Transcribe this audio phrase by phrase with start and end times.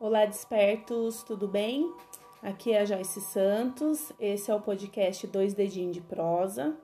[0.00, 1.92] Olá, despertos, tudo bem?
[2.40, 6.76] Aqui é a Joyce Santos, esse é o podcast Dois Dedinhos de Prosa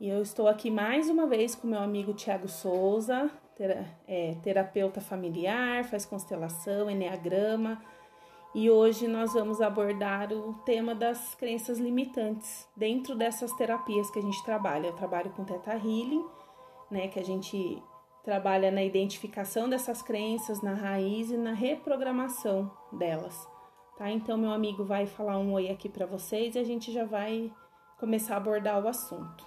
[0.00, 3.30] e eu estou aqui mais uma vez com meu amigo Tiago Souza,
[4.08, 7.80] é, terapeuta familiar, faz constelação, enneagrama
[8.52, 14.22] e hoje nós vamos abordar o tema das crenças limitantes dentro dessas terapias que a
[14.22, 14.88] gente trabalha.
[14.88, 16.24] Eu trabalho com Teta Healing,
[16.90, 17.80] né, que a gente
[18.28, 23.48] trabalha na identificação dessas crenças, na raiz e na reprogramação delas.
[23.96, 24.10] Tá?
[24.10, 27.50] Então, meu amigo vai falar um oi aqui para vocês e a gente já vai
[27.98, 29.46] começar a abordar o assunto.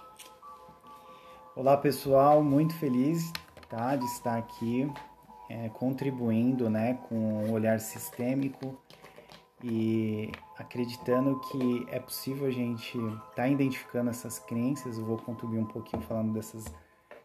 [1.54, 3.32] Olá, pessoal, muito feliz
[3.70, 4.92] tá, de estar aqui
[5.48, 8.76] é, contribuindo né, com o olhar sistêmico
[9.62, 14.98] e acreditando que é possível a gente estar tá identificando essas crenças.
[14.98, 16.64] Eu vou contribuir um pouquinho falando dessas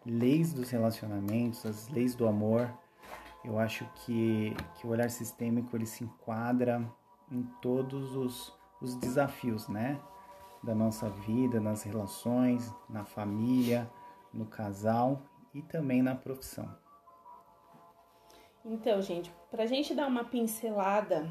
[0.08, 2.72] leis dos relacionamentos, as leis do amor.
[3.44, 6.82] Eu acho que, que o olhar sistêmico ele se enquadra
[7.32, 10.00] em todos os, os desafios, né?
[10.64, 13.90] Da nossa vida, nas relações, na família,
[14.34, 15.22] no casal
[15.54, 16.68] e também na profissão.
[18.66, 21.30] Então, gente, para a gente dar uma pincelada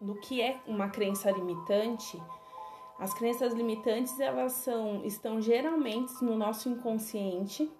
[0.00, 2.20] do que é uma crença limitante,
[2.98, 7.70] as crenças limitantes elas são estão geralmente no nosso inconsciente.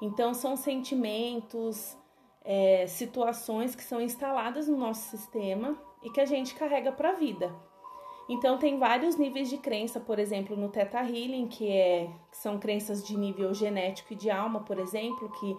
[0.00, 1.96] Então são sentimentos,
[2.44, 7.14] é, situações que são instaladas no nosso sistema e que a gente carrega para a
[7.14, 7.54] vida.
[8.28, 12.58] Então tem vários níveis de crença, por exemplo, no Theta Healing, que, é, que são
[12.58, 15.56] crenças de nível genético e de alma, por exemplo, que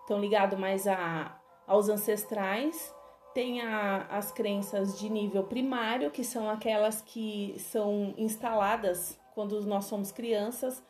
[0.00, 2.94] estão ligados mais a, aos ancestrais
[3.34, 9.86] tem a, as crenças de nível primário, que são aquelas que são instaladas quando nós
[9.86, 10.82] somos crianças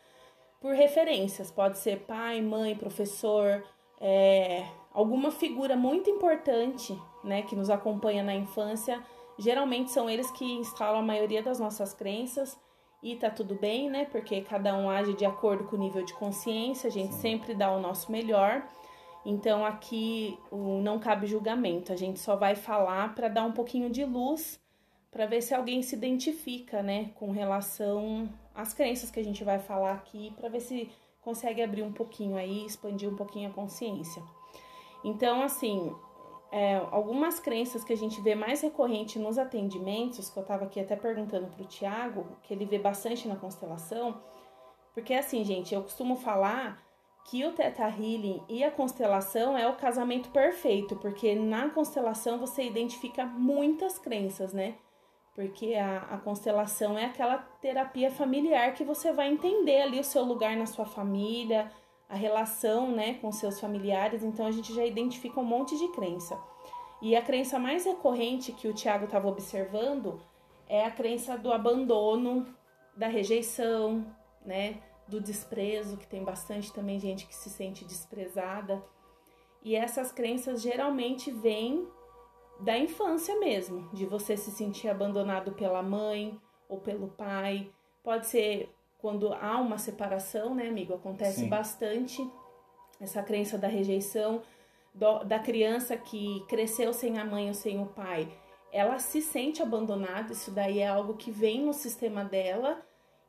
[0.64, 1.50] por referências.
[1.50, 3.62] Pode ser pai, mãe, professor,
[4.00, 8.98] é, alguma figura muito importante né, que nos acompanha na infância.
[9.38, 12.58] Geralmente são eles que instalam a maioria das nossas crenças
[13.02, 14.06] e tá tudo bem, né?
[14.06, 17.20] Porque cada um age de acordo com o nível de consciência, a gente Sim.
[17.20, 18.66] sempre dá o nosso melhor.
[19.22, 23.90] Então aqui o não cabe julgamento, a gente só vai falar para dar um pouquinho
[23.90, 24.58] de luz
[25.10, 29.58] para ver se alguém se identifica, né, com relação às crenças que a gente vai
[29.58, 34.22] falar aqui, para ver se consegue abrir um pouquinho aí, expandir um pouquinho a consciência.
[35.02, 35.92] Então, assim,
[36.52, 40.78] é, algumas crenças que a gente vê mais recorrente nos atendimentos, que eu estava aqui
[40.78, 44.20] até perguntando para o Tiago, que ele vê bastante na constelação,
[44.94, 46.80] porque assim, gente, eu costumo falar
[47.24, 52.62] que o Teta Healing e a constelação é o casamento perfeito, porque na constelação você
[52.62, 54.76] identifica muitas crenças, né?
[55.34, 60.22] Porque a, a constelação é aquela terapia familiar que você vai entender ali o seu
[60.24, 61.72] lugar na sua família,
[62.08, 64.22] a relação, né, com seus familiares.
[64.22, 66.38] Então a gente já identifica um monte de crença.
[67.02, 70.20] E a crença mais recorrente que o Tiago estava observando
[70.68, 72.46] é a crença do abandono,
[72.96, 74.06] da rejeição,
[74.44, 74.80] né?
[75.06, 78.82] do desprezo, que tem bastante também gente que se sente desprezada.
[79.62, 81.86] E essas crenças geralmente vêm
[82.60, 86.38] da infância mesmo, de você se sentir abandonado pela mãe
[86.68, 87.70] ou pelo pai.
[88.02, 90.94] Pode ser quando há uma separação, né, amigo?
[90.94, 91.48] Acontece Sim.
[91.48, 92.30] bastante
[93.00, 94.42] essa crença da rejeição
[94.94, 98.28] do, da criança que cresceu sem a mãe ou sem o pai.
[98.72, 102.80] Ela se sente abandonada, isso daí é algo que vem no sistema dela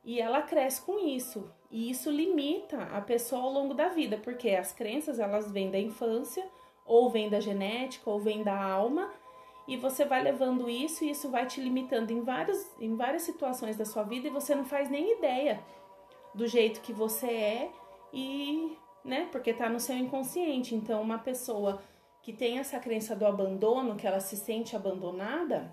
[0.04, 1.52] e ela cresce com isso.
[1.70, 5.78] E isso limita a pessoa ao longo da vida, porque as crenças elas vêm da
[5.78, 6.48] infância,
[6.86, 9.12] ou vêm da genética, ou vêm da alma,
[9.66, 13.76] e você vai levando isso e isso vai te limitando em várias, em várias situações
[13.76, 15.60] da sua vida e você não faz nem ideia
[16.32, 17.70] do jeito que você é
[18.12, 20.74] e, né, porque tá no seu inconsciente.
[20.74, 21.82] Então, uma pessoa
[22.22, 25.72] que tem essa crença do abandono, que ela se sente abandonada,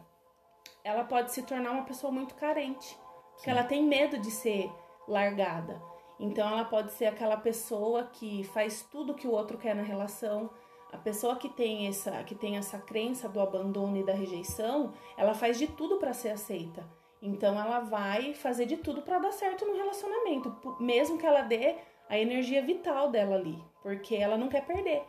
[0.83, 2.97] ela pode se tornar uma pessoa muito carente
[3.43, 4.71] porque ela tem medo de ser
[5.07, 5.81] largada.
[6.19, 10.49] Então ela pode ser aquela pessoa que faz tudo que o outro quer na relação.
[10.93, 15.33] A pessoa que tem essa que tem essa crença do abandono e da rejeição, ela
[15.33, 16.87] faz de tudo para ser aceita.
[17.19, 21.77] Então ela vai fazer de tudo para dar certo no relacionamento, mesmo que ela dê
[22.07, 25.01] a energia vital dela ali, porque ela não quer perder.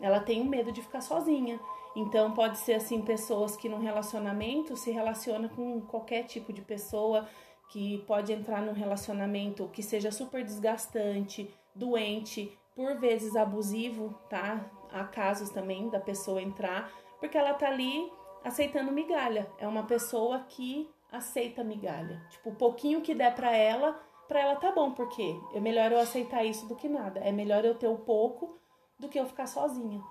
[0.00, 1.60] Ela tem o medo de ficar sozinha.
[1.94, 7.28] Então pode ser assim pessoas que no relacionamento se relacionam com qualquer tipo de pessoa,
[7.68, 14.70] que pode entrar num relacionamento que seja super desgastante, doente, por vezes abusivo, tá?
[14.92, 16.90] Há casos também da pessoa entrar,
[17.20, 18.10] porque ela tá ali
[18.44, 19.50] aceitando migalha.
[19.58, 22.22] É uma pessoa que aceita migalha.
[22.30, 25.98] Tipo, o pouquinho que der para ela, para ela tá bom, porque é melhor eu
[25.98, 27.20] aceitar isso do que nada.
[27.20, 28.58] É melhor eu ter o pouco
[28.98, 30.02] do que eu ficar sozinha.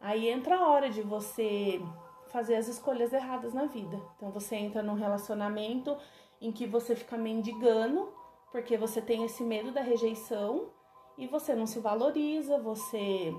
[0.00, 1.80] Aí entra a hora de você
[2.28, 4.00] fazer as escolhas erradas na vida.
[4.16, 5.96] Então você entra num relacionamento
[6.40, 8.12] em que você fica mendigando,
[8.52, 10.70] porque você tem esse medo da rejeição
[11.16, 13.34] e você não se valoriza, você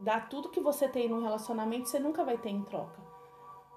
[0.00, 3.00] dá tudo que você tem no relacionamento, você nunca vai ter em troca.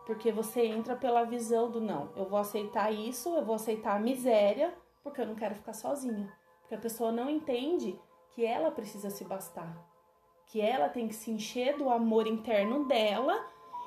[0.05, 3.99] Porque você entra pela visão do não, eu vou aceitar isso, eu vou aceitar a
[3.99, 6.33] miséria, porque eu não quero ficar sozinha.
[6.61, 7.99] Porque a pessoa não entende
[8.31, 9.85] que ela precisa se bastar.
[10.47, 13.45] Que ela tem que se encher do amor interno dela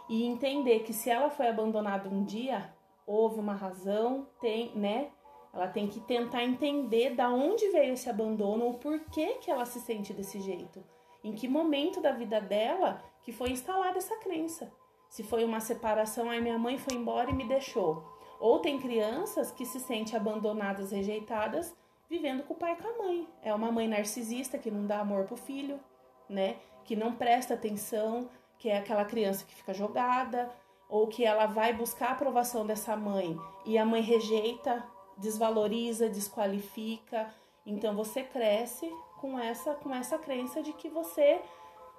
[0.08, 2.74] e entender que se ela foi abandonada um dia,
[3.06, 5.10] houve uma razão, tem, né?
[5.52, 9.64] Ela tem que tentar entender da onde veio esse abandono ou por que que ela
[9.64, 10.84] se sente desse jeito.
[11.26, 14.72] Em que momento da vida dela que foi instalada essa crença.
[15.08, 18.04] Se foi uma separação, aí minha mãe foi embora e me deixou.
[18.38, 21.74] Ou tem crianças que se sentem abandonadas, rejeitadas,
[22.08, 23.28] vivendo com o pai e com a mãe.
[23.42, 25.80] É uma mãe narcisista que não dá amor pro filho,
[26.28, 26.58] né?
[26.84, 30.48] Que não presta atenção, que é aquela criança que fica jogada,
[30.88, 34.86] ou que ela vai buscar a aprovação dessa mãe e a mãe rejeita,
[35.18, 37.34] desvaloriza, desqualifica.
[37.66, 38.88] Então você cresce
[39.26, 41.40] com essa com essa crença de que você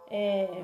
[0.09, 0.63] é,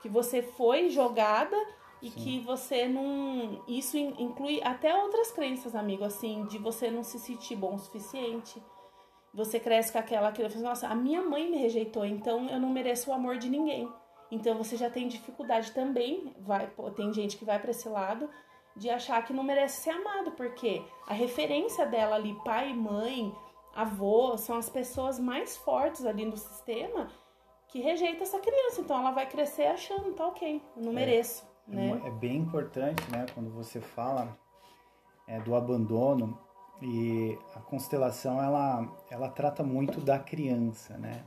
[0.00, 1.56] que você foi jogada
[2.00, 2.20] e Sim.
[2.20, 7.56] que você não isso inclui até outras crenças, amigo, assim, de você não se sentir
[7.56, 8.62] bom o suficiente.
[9.34, 13.10] Você cresce com aquela criança, nossa, a minha mãe me rejeitou, então eu não mereço
[13.10, 13.88] o amor de ninguém.
[14.30, 18.30] Então você já tem dificuldade também, vai, tem gente que vai para esse lado
[18.76, 23.34] de achar que não merece ser amado, porque a referência dela ali, pai, mãe,
[23.74, 27.08] avô, são as pessoas mais fortes ali no sistema
[27.68, 28.80] que rejeita essa criança.
[28.80, 31.46] Então ela vai crescer achando, tá ok, eu não é, mereço.
[31.68, 32.02] É, né?
[32.04, 34.36] é bem importante, né, quando você fala
[35.26, 36.38] é, do abandono
[36.82, 41.24] e a constelação ela, ela trata muito da criança, né?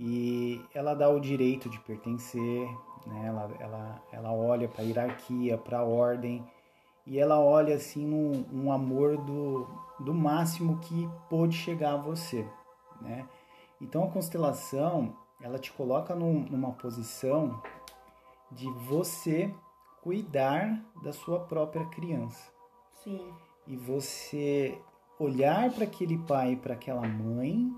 [0.00, 2.66] e ela dá o direito de pertencer,
[3.06, 3.26] né?
[3.26, 6.42] ela, ela, ela olha para a hierarquia, para a ordem,
[7.06, 9.68] e ela olha assim um, um, amor do,
[10.00, 12.46] do máximo que pôde chegar a você.
[13.00, 13.26] Né?
[13.80, 17.62] Então a constelação ela te coloca num, numa posição
[18.50, 19.54] de você
[20.02, 22.52] cuidar da sua própria criança.
[23.02, 23.32] Sim.
[23.66, 24.78] E você
[25.18, 27.72] olhar para aquele pai e para aquela mãe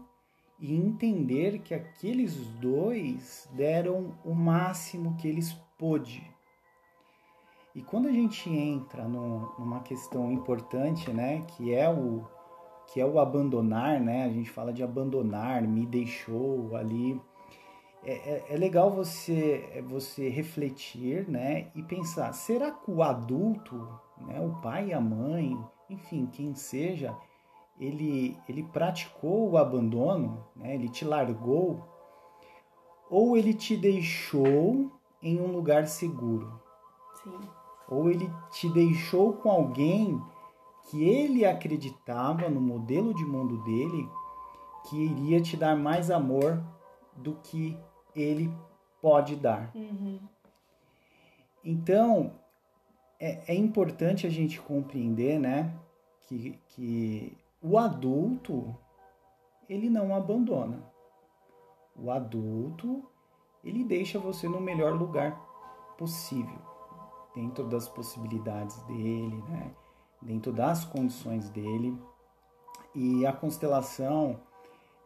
[0.58, 6.31] e entender que aqueles dois deram o máximo que eles pôde.
[7.74, 12.24] E quando a gente entra no, numa questão importante, né, que é o
[12.92, 14.24] que é o abandonar, né?
[14.24, 17.18] A gente fala de abandonar, me deixou ali.
[18.04, 23.88] É, é, é legal você você refletir, né, e pensar: será que o adulto,
[24.18, 25.56] né, o pai a mãe,
[25.88, 27.16] enfim, quem seja,
[27.78, 30.74] ele, ele praticou o abandono, né?
[30.74, 31.86] ele te largou,
[33.10, 34.90] ou ele te deixou
[35.22, 36.60] em um lugar seguro.
[37.22, 37.61] Sim.
[37.92, 40.20] Ou ele te deixou com alguém
[40.88, 44.08] que ele acreditava no modelo de mundo dele
[44.88, 46.62] que iria te dar mais amor
[47.16, 47.78] do que
[48.14, 48.50] ele
[49.00, 49.70] pode dar.
[49.74, 50.18] Uhum.
[51.64, 52.32] Então,
[53.20, 55.72] é, é, importante a gente compreender, né,
[56.26, 58.76] que, que o adulto,
[59.68, 60.82] ele não abandona.
[61.94, 63.04] O adulto,
[63.62, 65.38] ele deixa você no melhor lugar
[65.96, 66.58] possível,
[67.34, 69.70] dentro das possibilidades dele, né?
[70.20, 71.96] dentro das condições dele.
[72.94, 74.40] E a constelação,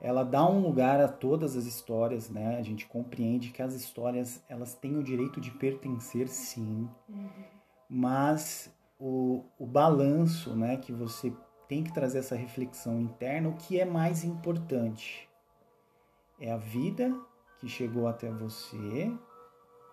[0.00, 2.58] ela dá um lugar a todas as histórias, né?
[2.58, 6.88] A gente compreende que as histórias, elas têm o direito de pertencer, sim.
[7.08, 7.44] Uhum.
[7.88, 11.32] Mas o, o balanço, né, que você
[11.68, 13.48] tem que trazer essa reflexão interna.
[13.48, 15.28] O que é mais importante?
[16.40, 17.14] É a vida
[17.58, 19.12] que chegou até você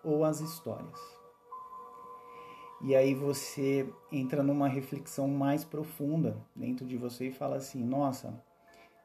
[0.02, 1.23] ou as histórias?
[2.84, 8.40] E aí você entra numa reflexão mais profunda dentro de você e fala assim: nossa,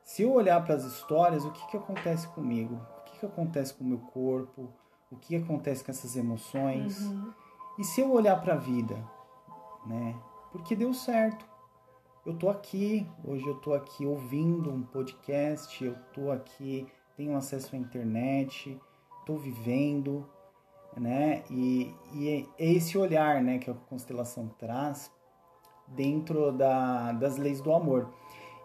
[0.04, 2.76] se eu olhar para as histórias, o que, que acontece comigo?
[2.76, 4.70] O que, que acontece com o meu corpo?
[5.10, 7.00] O que acontece com essas emoções?
[7.02, 7.34] Uhum.
[7.80, 8.96] E se eu olhar para a vida,
[9.88, 10.16] né?
[10.52, 11.50] Porque deu certo
[12.26, 17.76] eu tô aqui, hoje eu tô aqui ouvindo um podcast, eu tô aqui, tenho acesso
[17.76, 18.80] à internet,
[19.26, 20.30] tô vivendo,
[20.98, 21.44] né?
[21.50, 25.12] E, e é esse olhar, né, que a constelação traz
[25.88, 28.14] dentro da, das leis do amor.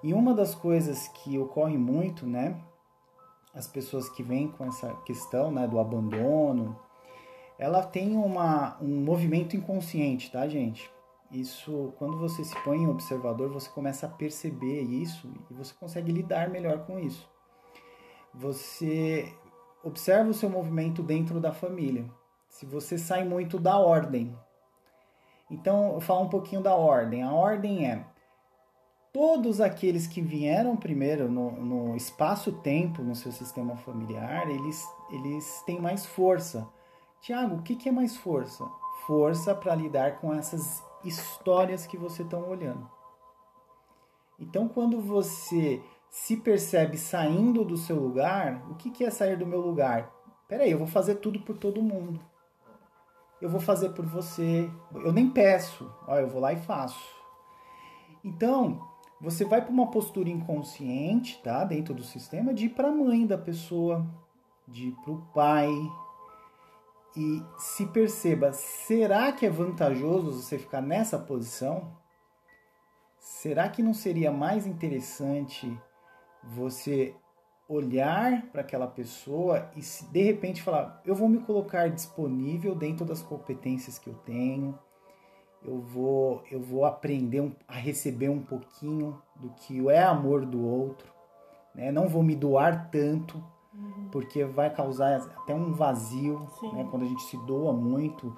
[0.03, 2.61] E uma das coisas que ocorre muito, né,
[3.55, 6.79] as pessoas que vêm com essa questão, né, do abandono,
[7.59, 10.93] ela tem uma, um movimento inconsciente, tá, gente?
[11.35, 16.13] isso, quando você se põe em observador, você começa a perceber isso e você consegue
[16.13, 17.29] lidar melhor com isso.
[18.33, 19.33] Você
[19.85, 22.05] observa o seu movimento dentro da família.
[22.49, 24.37] se você sai muito da ordem.
[25.51, 27.23] Então, eu falo um pouquinho da ordem.
[27.23, 28.05] A ordem é
[29.13, 35.81] todos aqueles que vieram primeiro no, no espaço-tempo no seu sistema familiar, eles, eles têm
[35.81, 36.69] mais força.
[37.21, 38.65] Tiago, o que, que é mais força?
[39.07, 42.91] Força para lidar com essas histórias que você está olhando.
[44.39, 45.81] Então, quando você
[46.15, 50.13] se percebe saindo do seu lugar, o que, que é sair do meu lugar?
[50.47, 52.21] Peraí, eu vou fazer tudo por todo mundo.
[53.43, 54.71] Eu vou fazer por você.
[54.95, 55.93] Eu nem peço.
[56.07, 57.05] Ó, eu vou lá e faço.
[58.23, 58.81] Então,
[59.21, 61.65] você vai para uma postura inconsciente, tá?
[61.65, 64.07] Dentro do sistema, de ir para a mãe da pessoa,
[64.69, 65.69] de ir para o pai.
[67.17, 71.93] E se perceba, será que é vantajoso você ficar nessa posição?
[73.19, 75.77] Será que não seria mais interessante
[76.49, 77.15] você
[77.69, 83.05] olhar para aquela pessoa e se de repente falar, eu vou me colocar disponível dentro
[83.05, 84.79] das competências que eu tenho,
[85.63, 90.63] eu vou eu vou aprender um, a receber um pouquinho do que é amor do
[90.63, 91.11] outro,
[91.75, 91.91] né?
[91.91, 94.09] Não vou me doar tanto, uhum.
[94.13, 96.87] porque vai causar até um vazio, né?
[96.91, 98.37] Quando a gente se doa muito,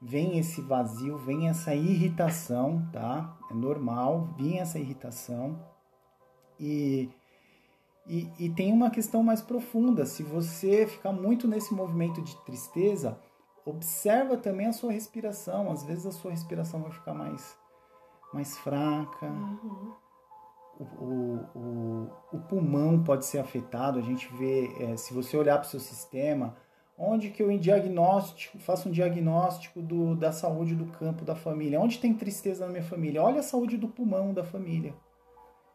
[0.00, 3.36] vem esse vazio, vem essa irritação, tá?
[3.50, 5.58] É normal, vem essa irritação
[6.60, 7.10] e
[8.08, 10.06] e, e tem uma questão mais profunda.
[10.06, 13.18] Se você ficar muito nesse movimento de tristeza,
[13.64, 15.70] observa também a sua respiração.
[15.70, 17.58] Às vezes a sua respiração vai ficar mais,
[18.32, 19.26] mais fraca.
[19.26, 19.92] Uhum.
[20.78, 23.98] O, o, o, o, pulmão pode ser afetado.
[23.98, 26.54] A gente vê, é, se você olhar para o seu sistema,
[26.96, 31.80] onde que eu diagnóstico, faço um diagnóstico do, da saúde do campo da família.
[31.80, 33.22] Onde tem tristeza na minha família?
[33.22, 34.94] Olha a saúde do pulmão da família.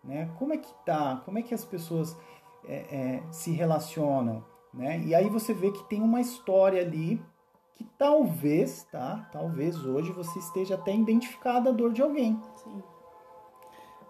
[0.04, 0.32] Né?
[0.38, 1.22] Como é que tá?
[1.26, 2.18] Como é que as pessoas
[2.66, 4.44] é, é, se relacionam?
[4.74, 5.00] Né?
[5.06, 7.22] E aí você vê que tem uma história ali
[7.74, 9.30] que talvez, tá?
[9.32, 12.40] Talvez hoje você esteja até identificada a dor de alguém.
[12.56, 12.84] Sim.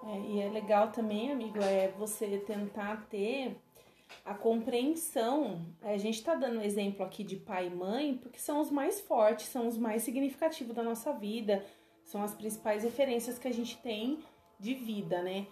[0.07, 3.55] É, e é legal também, amigo, é você tentar ter
[4.25, 5.65] a compreensão.
[5.81, 9.47] A gente está dando exemplo aqui de pai e mãe porque são os mais fortes,
[9.47, 11.63] são os mais significativos da nossa vida,
[12.03, 14.19] são as principais referências que a gente tem
[14.59, 15.47] de vida, né?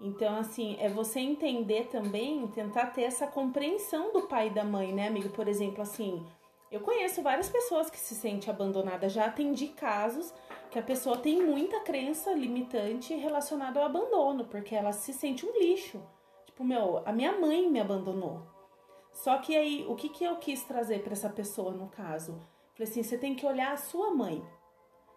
[0.00, 4.92] Então, assim, é você entender também, tentar ter essa compreensão do pai e da mãe,
[4.92, 5.30] né, amigo?
[5.30, 6.24] Por exemplo, assim,
[6.70, 10.34] eu conheço várias pessoas que se sentem abandonadas, já atendi casos
[10.70, 15.56] que a pessoa tem muita crença limitante relacionada ao abandono, porque ela se sente um
[15.56, 16.02] lixo.
[16.46, 18.42] Tipo, meu, a minha mãe me abandonou.
[19.12, 22.40] Só que aí, o que, que eu quis trazer para essa pessoa no caso?
[22.74, 24.44] Falei assim, você tem que olhar a sua mãe.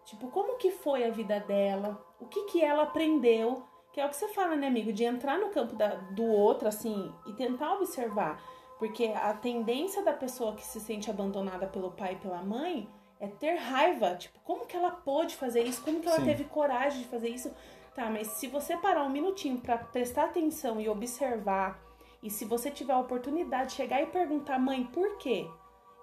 [0.04, 2.00] Tipo, como que foi a vida dela?
[2.20, 3.64] O que que ela aprendeu
[3.98, 4.92] que é o que você fala, né, amigo?
[4.92, 8.40] De entrar no campo da, do outro, assim, e tentar observar.
[8.78, 12.88] Porque a tendência da pessoa que se sente abandonada pelo pai e pela mãe
[13.18, 14.14] é ter raiva.
[14.14, 15.82] Tipo, como que ela pôde fazer isso?
[15.82, 16.26] Como que ela Sim.
[16.26, 17.50] teve coragem de fazer isso?
[17.92, 21.82] Tá, mas se você parar um minutinho para prestar atenção e observar,
[22.22, 25.50] e se você tiver a oportunidade de chegar e perguntar, mãe, por quê?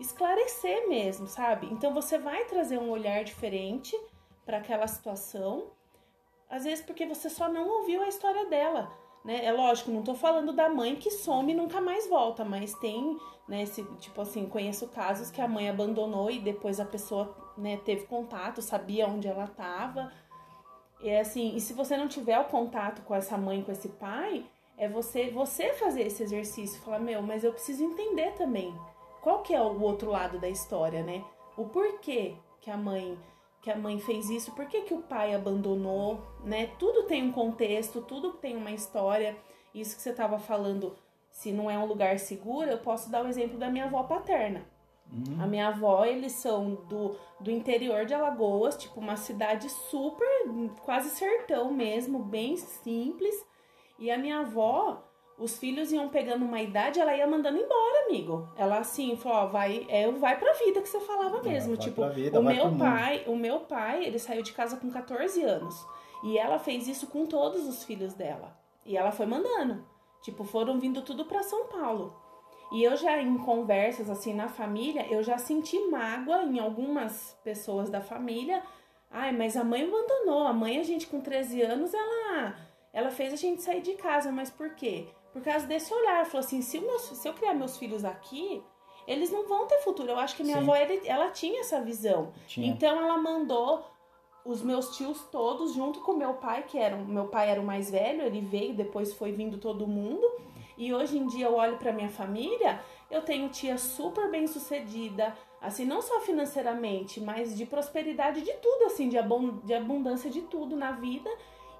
[0.02, 1.68] Esclarecer mesmo, sabe?
[1.72, 3.98] Então você vai trazer um olhar diferente
[4.46, 5.72] para aquela situação
[6.50, 8.92] às vezes porque você só não ouviu a história dela.
[9.24, 9.44] Né?
[9.44, 13.18] É lógico, não tô falando da mãe que some e nunca mais volta, mas tem,
[13.48, 17.78] né, esse, tipo assim, conheço casos que a mãe abandonou e depois a pessoa, né,
[17.78, 20.12] teve contato, sabia onde ela tava.
[21.02, 23.90] E é assim, e se você não tiver o contato com essa mãe, com esse
[23.90, 24.46] pai,
[24.78, 28.76] é você você fazer esse exercício, falar, meu, mas eu preciso entender também.
[29.22, 31.24] Qual que é o outro lado da história, né?
[31.58, 33.18] O porquê que a mãe
[33.66, 36.68] que a mãe fez isso, por que, que o pai abandonou, né?
[36.78, 39.36] Tudo tem um contexto, tudo tem uma história.
[39.74, 40.96] Isso que você estava falando,
[41.32, 44.64] se não é um lugar seguro, eu posso dar o exemplo da minha avó paterna.
[45.12, 45.42] Uhum.
[45.42, 50.28] A minha avó, eles são do, do interior de Alagoas, tipo uma cidade super,
[50.84, 53.34] quase sertão mesmo, bem simples.
[53.98, 55.05] E a minha avó,
[55.38, 58.48] os filhos iam pegando uma idade, ela ia mandando embora, amigo.
[58.56, 61.74] Ela assim, falou, ó, vai, é, vai pra vida que você falava é, mesmo.
[61.74, 63.32] É, tipo, vida, o meu pai, mundo.
[63.32, 65.86] o meu pai, ele saiu de casa com 14 anos.
[66.24, 68.58] E ela fez isso com todos os filhos dela.
[68.86, 69.86] E ela foi mandando.
[70.22, 72.16] Tipo, foram vindo tudo para São Paulo.
[72.72, 77.90] E eu já em conversas assim na família, eu já senti mágoa em algumas pessoas
[77.90, 78.64] da família.
[79.12, 80.48] Ai, mas a mãe abandonou.
[80.48, 82.56] A mãe, a gente com 13 anos, ela
[82.96, 85.10] ela fez a gente sair de casa, mas por quê?
[85.36, 86.26] Por causa desse olhar.
[86.26, 88.64] Falou assim: se, meus, se eu criar meus filhos aqui,
[89.06, 90.12] eles não vão ter futuro.
[90.12, 90.64] Eu acho que minha Sim.
[90.64, 92.32] avó, ela, tinha essa visão.
[92.48, 92.68] Tinha.
[92.68, 93.84] Então ela mandou
[94.46, 97.92] os meus tios todos junto com meu pai, que era meu pai era o mais
[97.92, 100.26] velho, ele veio, depois foi vindo todo mundo.
[100.78, 102.80] E hoje em dia eu olho para minha família,
[103.12, 108.86] eu tenho tia super bem sucedida, Assim, não só financeiramente, mas de prosperidade de tudo,
[108.86, 109.18] assim, de,
[109.64, 111.28] de abundância de tudo na vida.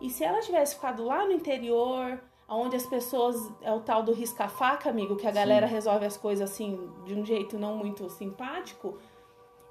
[0.02, 3.36] E se ela tivesse ficado lá no interior, onde as pessoas.
[3.62, 5.74] É o tal do risca-faca, amigo, que a galera Sim.
[5.74, 8.98] resolve as coisas assim, de um jeito não muito simpático.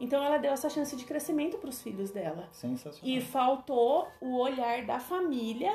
[0.00, 2.48] Então ela deu essa chance de crescimento para os filhos dela.
[2.50, 3.16] Sensacional.
[3.16, 5.72] E faltou o olhar da família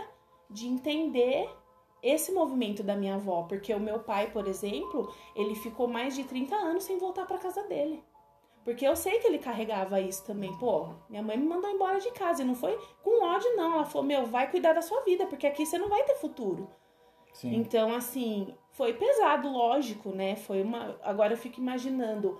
[0.49, 1.49] de entender
[2.01, 6.23] esse movimento da minha avó, porque o meu pai, por exemplo, ele ficou mais de
[6.23, 8.03] 30 anos sem voltar para casa dele.
[8.63, 10.55] Porque eu sei que ele carregava isso também.
[10.57, 12.41] Pô, minha mãe me mandou embora de casa.
[12.41, 13.73] E não foi com ódio, não.
[13.75, 16.69] Ela falou: Meu, vai cuidar da sua vida, porque aqui você não vai ter futuro.
[17.39, 17.55] Sim.
[17.55, 20.35] Então, assim, foi pesado, lógico, né?
[20.35, 20.97] Foi uma.
[21.01, 22.37] Agora eu fico imaginando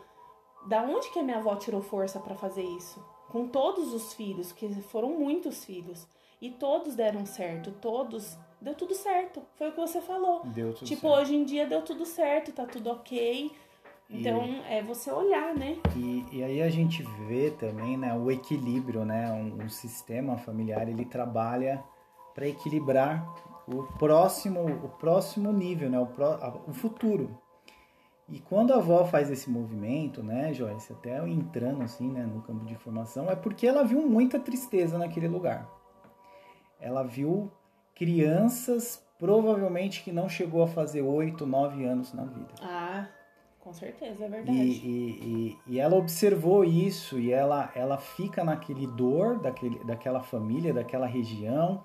[0.68, 3.02] da onde que a minha avó tirou força para fazer isso?
[3.30, 6.06] Com todos os filhos, que foram muitos filhos.
[6.42, 8.38] E todos deram certo, todos.
[8.60, 9.42] Deu tudo certo.
[9.56, 10.42] Foi o que você falou.
[10.48, 11.22] Deu tudo tipo, certo.
[11.22, 13.52] hoje em dia deu tudo certo, tá tudo ok.
[14.10, 15.78] Então e, é você olhar, né?
[15.96, 19.32] E, e aí a gente vê também né, o equilíbrio, né?
[19.32, 21.82] Um, um sistema familiar ele trabalha
[22.34, 23.26] para equilibrar
[23.72, 26.00] o próximo, o próximo nível, né?
[26.00, 27.38] O, pro, o futuro.
[28.28, 32.64] E quando a avó faz esse movimento, né, Joyce, até entrando assim, né, no campo
[32.64, 35.68] de formação, é porque ela viu muita tristeza naquele lugar.
[36.80, 37.52] Ela viu
[37.96, 42.54] crianças provavelmente que não chegou a fazer oito, nove anos na vida.
[42.62, 43.08] Ah,
[43.60, 44.58] com certeza, é verdade.
[44.58, 50.22] E, e, e, e, ela observou isso e ela, ela fica naquele dor daquele, daquela
[50.22, 51.84] família, daquela região,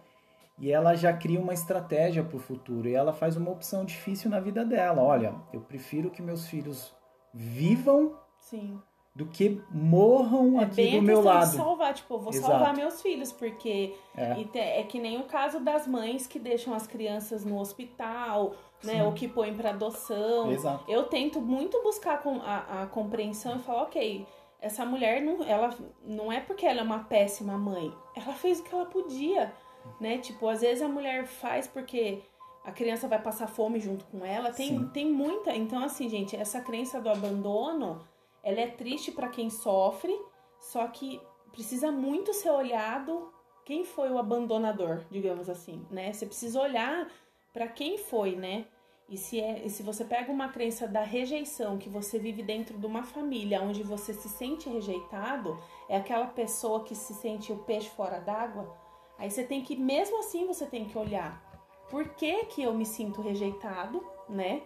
[0.58, 4.30] e ela já cria uma estratégia para o futuro e ela faz uma opção difícil
[4.30, 5.02] na vida dela.
[5.02, 6.94] Olha, eu prefiro que meus filhos
[7.32, 8.80] vivam Sim.
[9.14, 11.50] do que morram é aqui do meu lado.
[11.50, 12.46] De salvar, tipo, vou Exato.
[12.46, 14.40] salvar meus filhos, porque é.
[14.54, 14.82] é.
[14.84, 19.26] que nem o caso das mães que deixam as crianças no hospital, né, ou que
[19.26, 20.52] põem para adoção.
[20.52, 20.84] Exato.
[20.88, 24.24] Eu tento muito buscar a, a compreensão e falar, ok,
[24.60, 28.62] essa mulher não, ela não é porque ela é uma péssima mãe, ela fez o
[28.62, 29.52] que ela podia
[30.00, 30.18] né?
[30.18, 32.22] Tipo, às vezes a mulher faz porque
[32.64, 34.50] a criança vai passar fome junto com ela.
[34.50, 35.54] Tem, tem muita.
[35.54, 38.06] Então, assim, gente, essa crença do abandono,
[38.42, 40.18] ela é triste para quem sofre,
[40.58, 41.20] só que
[41.52, 43.32] precisa muito ser olhado
[43.64, 46.12] quem foi o abandonador, digamos assim, né?
[46.12, 47.10] Você precisa olhar
[47.52, 48.66] para quem foi, né?
[49.08, 52.78] E se, é, e se você pega uma crença da rejeição, que você vive dentro
[52.78, 57.58] de uma família onde você se sente rejeitado, é aquela pessoa que se sente o
[57.58, 58.74] peixe fora d'água,
[59.18, 61.44] Aí você tem que, mesmo assim, você tem que olhar
[61.90, 64.62] por que, que eu me sinto rejeitado, né?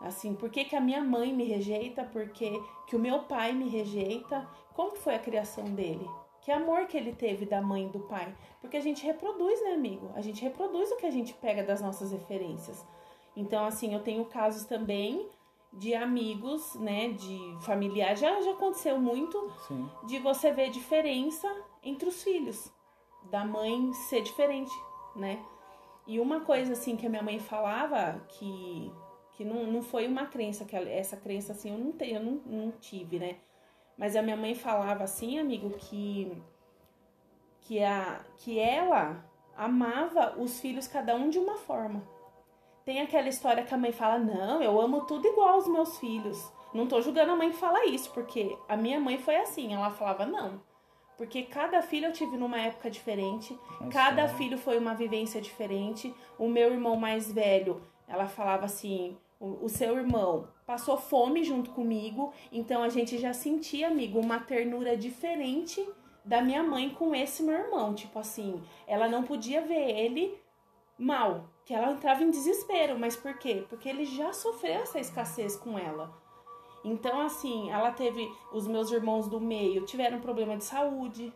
[0.00, 3.52] Assim, por que, que a minha mãe me rejeita, por que, que o meu pai
[3.52, 6.08] me rejeita, como foi a criação dele?
[6.40, 8.34] Que amor que ele teve da mãe e do pai?
[8.60, 10.10] Porque a gente reproduz, né, amigo?
[10.14, 12.84] A gente reproduz o que a gente pega das nossas referências.
[13.36, 15.28] Então, assim, eu tenho casos também
[15.72, 19.88] de amigos, né, de familiares, já, já aconteceu muito, Sim.
[20.06, 21.48] de você ver diferença
[21.82, 22.72] entre os filhos
[23.30, 24.72] da mãe ser diferente,
[25.16, 25.42] né?
[26.06, 28.92] E uma coisa assim que a minha mãe falava que
[29.32, 32.32] que não, não foi uma crença que essa crença assim eu não tenho, eu não,
[32.44, 33.36] não tive, né?
[33.96, 36.30] Mas a minha mãe falava assim, amigo, que
[37.62, 39.24] que a que ela
[39.56, 42.02] amava os filhos cada um de uma forma.
[42.84, 46.52] Tem aquela história que a mãe fala: "Não, eu amo tudo igual aos meus filhos".
[46.74, 49.90] Não tô julgando a mãe que fala isso, porque a minha mãe foi assim, ela
[49.90, 50.60] falava: "Não,
[51.16, 54.28] porque cada filho eu tive numa época diferente, Mas cada é.
[54.28, 56.14] filho foi uma vivência diferente.
[56.38, 61.70] O meu irmão mais velho, ela falava assim: o, o, seu irmão passou fome junto
[61.70, 65.86] comigo, então a gente já sentia, amigo, uma ternura diferente
[66.24, 67.94] da minha mãe com esse meu irmão.
[67.94, 70.40] Tipo assim, ela não podia ver ele
[70.98, 72.98] mal, que ela entrava em desespero.
[72.98, 73.64] Mas por quê?
[73.68, 76.21] Porque ele já sofreu essa escassez com ela.
[76.84, 78.30] Então, assim, ela teve.
[78.52, 81.32] Os meus irmãos do meio tiveram problema de saúde.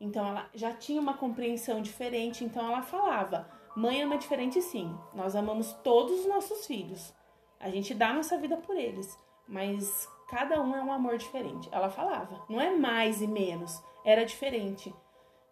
[0.00, 2.44] Então, ela já tinha uma compreensão diferente.
[2.44, 4.94] Então, ela falava: mãe ama diferente, sim.
[5.14, 7.12] Nós amamos todos os nossos filhos.
[7.58, 9.18] A gente dá a nossa vida por eles.
[9.48, 11.68] Mas cada um é um amor diferente.
[11.72, 13.82] Ela falava: não é mais e menos.
[14.04, 14.94] Era diferente.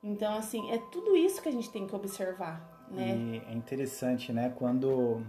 [0.03, 3.17] Então, assim, é tudo isso que a gente tem que observar, né?
[3.17, 4.51] E é interessante, né?
[4.59, 5.23] Quando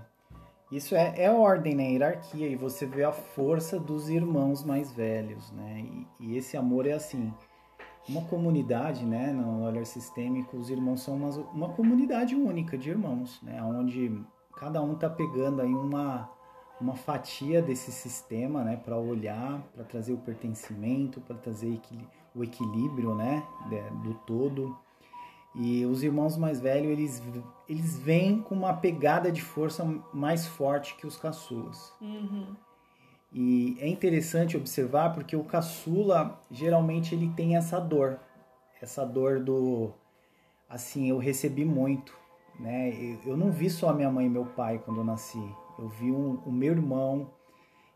[0.71, 1.91] isso é, é ordem, né?
[1.91, 2.47] Hierarquia.
[2.47, 5.81] E você vê a força dos irmãos mais velhos, né?
[5.81, 7.33] E, e esse amor é assim.
[8.07, 9.31] Uma comunidade, né?
[9.33, 13.61] No olhar sistêmico, os irmãos são uma, uma comunidade única de irmãos, né?
[13.61, 14.19] Onde
[14.55, 16.29] cada um tá pegando aí uma,
[16.79, 18.77] uma fatia desse sistema, né?
[18.77, 21.79] Para olhar, para trazer o pertencimento, para trazer
[22.33, 23.43] o equilíbrio, né?
[24.03, 24.77] do todo.
[25.53, 27.23] E os irmãos mais velhos, eles,
[27.67, 29.83] eles vêm com uma pegada de força
[30.13, 31.93] mais forte que os caçulas.
[31.99, 32.55] Uhum.
[33.33, 38.19] E é interessante observar porque o caçula geralmente ele tem essa dor,
[38.81, 39.91] essa dor do
[40.69, 42.17] assim, eu recebi muito,
[42.59, 42.91] né?
[43.25, 45.43] Eu não vi só a minha mãe e meu pai quando eu nasci,
[45.77, 47.29] eu vi um, o meu irmão.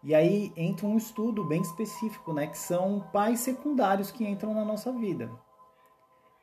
[0.04, 2.48] E aí entra um estudo bem específico, né?
[2.48, 5.32] Que são pais secundários que entram na nossa vida.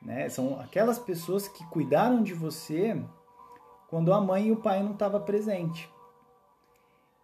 [0.04, 0.28] Né?
[0.28, 3.00] São aquelas pessoas que cuidaram de você
[3.88, 5.88] quando a mãe e o pai não estavam presentes.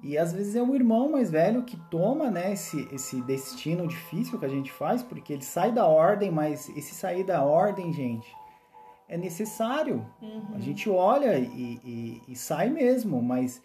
[0.02, 4.38] E às vezes é o irmão mais velho que toma né, esse, esse destino difícil
[4.38, 8.32] que a gente faz, porque ele sai da ordem, mas esse sair da ordem, gente,
[9.08, 10.06] é necessário.
[10.22, 10.54] Uhum.
[10.54, 13.60] A gente olha e, e, e, sai mesmo, mas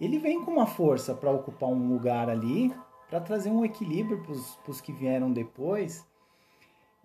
[0.00, 2.74] ele vem com uma força para ocupar um lugar ali,
[3.08, 6.07] para trazer um equilíbrio para os que vieram depois.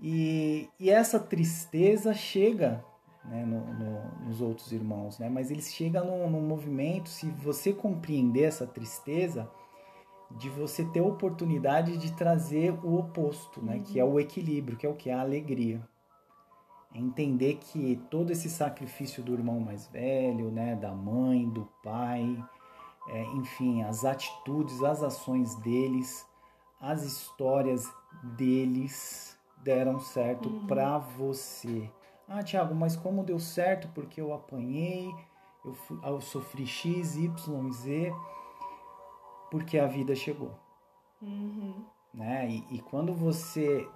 [0.05, 2.83] E, e essa tristeza chega
[3.23, 5.29] né, no, no, nos outros irmãos, né?
[5.29, 9.49] Mas eles chegam num, num movimento, se você compreender essa tristeza,
[10.29, 13.77] de você ter a oportunidade de trazer o oposto, né?
[13.77, 13.83] Uhum.
[13.83, 15.09] Que é o equilíbrio, que é o que?
[15.09, 15.81] A alegria.
[16.93, 20.75] É entender que todo esse sacrifício do irmão mais velho, né?
[20.75, 22.43] Da mãe, do pai,
[23.07, 26.27] é, enfim, as atitudes, as ações deles,
[26.81, 27.89] as histórias
[28.35, 29.32] deles
[29.63, 30.67] deram certo uhum.
[30.67, 31.89] para você.
[32.27, 33.87] Ah, Tiago, mas como deu certo?
[33.93, 35.13] Porque eu apanhei,
[35.63, 38.13] eu, fui, eu sofri X, Y, Z,
[39.49, 40.51] porque a vida chegou.
[41.21, 41.85] Uhum.
[42.13, 42.49] Né?
[42.49, 43.87] E, e quando você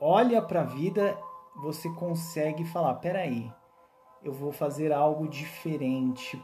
[0.00, 1.18] olha para a vida,
[1.56, 3.52] você consegue falar: peraí,
[4.22, 6.42] eu vou fazer algo diferente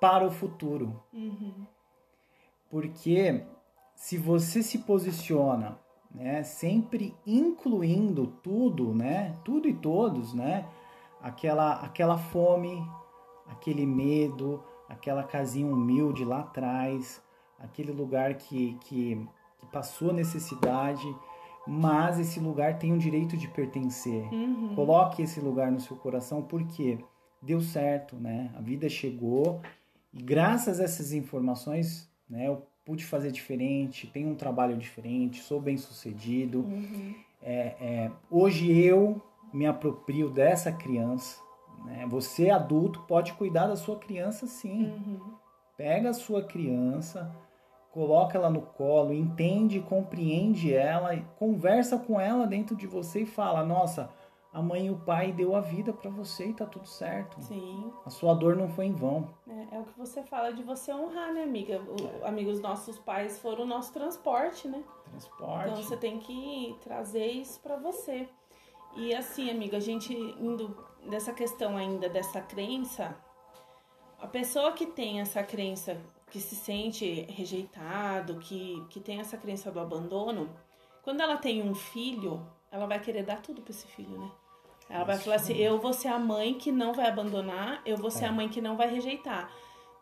[0.00, 1.02] para o futuro.
[1.12, 1.66] Uhum.
[2.70, 3.46] Porque
[3.94, 5.78] se você se posiciona
[6.14, 6.42] né?
[6.44, 9.34] Sempre incluindo tudo, né?
[9.44, 10.66] Tudo e todos, né?
[11.20, 12.86] Aquela, aquela fome,
[13.48, 17.22] aquele medo, aquela casinha humilde lá atrás,
[17.58, 19.26] aquele lugar que, que,
[19.58, 21.04] que passou necessidade,
[21.66, 24.32] mas esse lugar tem o direito de pertencer.
[24.32, 24.74] Uhum.
[24.74, 26.98] Coloque esse lugar no seu coração porque
[27.42, 28.52] deu certo, né?
[28.56, 29.60] A vida chegou
[30.12, 32.48] e graças a essas informações, né?
[32.48, 36.60] Eu pude fazer diferente, tenho um trabalho diferente, sou bem sucedido.
[36.60, 37.14] Uhum.
[37.42, 39.20] É, é, hoje eu
[39.52, 41.40] me aproprio dessa criança.
[41.84, 42.06] Né?
[42.08, 44.86] Você, adulto, pode cuidar da sua criança sim.
[44.86, 45.34] Uhum.
[45.76, 47.34] Pega a sua criança,
[47.90, 53.64] coloca ela no colo, entende, compreende ela, conversa com ela dentro de você e fala:
[53.64, 54.10] Nossa,
[54.54, 57.42] a mãe e o pai deu a vida para você e tá tudo certo.
[57.42, 57.92] Sim.
[58.06, 59.28] A sua dor não foi em vão.
[59.48, 61.82] É, é o que você fala de você honrar, né, amiga?
[61.82, 62.28] O, é.
[62.28, 64.84] Amigos, nossos pais foram o nosso transporte, né?
[65.10, 65.70] Transporte.
[65.70, 68.28] Então você tem que trazer isso para você.
[68.94, 70.76] E assim, amiga, a gente indo
[71.10, 73.16] dessa questão ainda dessa crença,
[74.20, 79.72] a pessoa que tem essa crença, que se sente rejeitado, que, que tem essa crença
[79.72, 80.48] do abandono,
[81.02, 84.30] quando ela tem um filho, ela vai querer dar tudo para esse filho, né?
[84.88, 88.10] Ela vai falar assim: eu vou ser a mãe que não vai abandonar, eu vou
[88.10, 88.28] ser é.
[88.28, 89.50] a mãe que não vai rejeitar.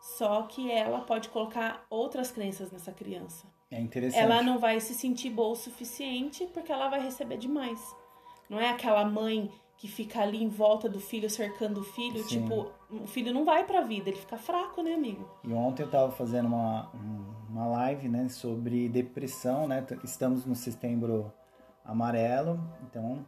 [0.01, 3.47] Só que ela pode colocar outras crenças nessa criança.
[3.71, 4.21] É interessante.
[4.21, 7.81] Ela não vai se sentir boa o suficiente porque ela vai receber demais.
[8.49, 12.23] Não é aquela mãe que fica ali em volta do filho, cercando o filho.
[12.23, 12.41] Sim.
[12.41, 15.27] Tipo, o filho não vai pra vida, ele fica fraco, né, amigo?
[15.43, 16.89] E ontem eu tava fazendo uma,
[17.49, 19.85] uma live, né, sobre depressão, né?
[20.03, 21.33] Estamos no setembro
[21.83, 23.25] amarelo, então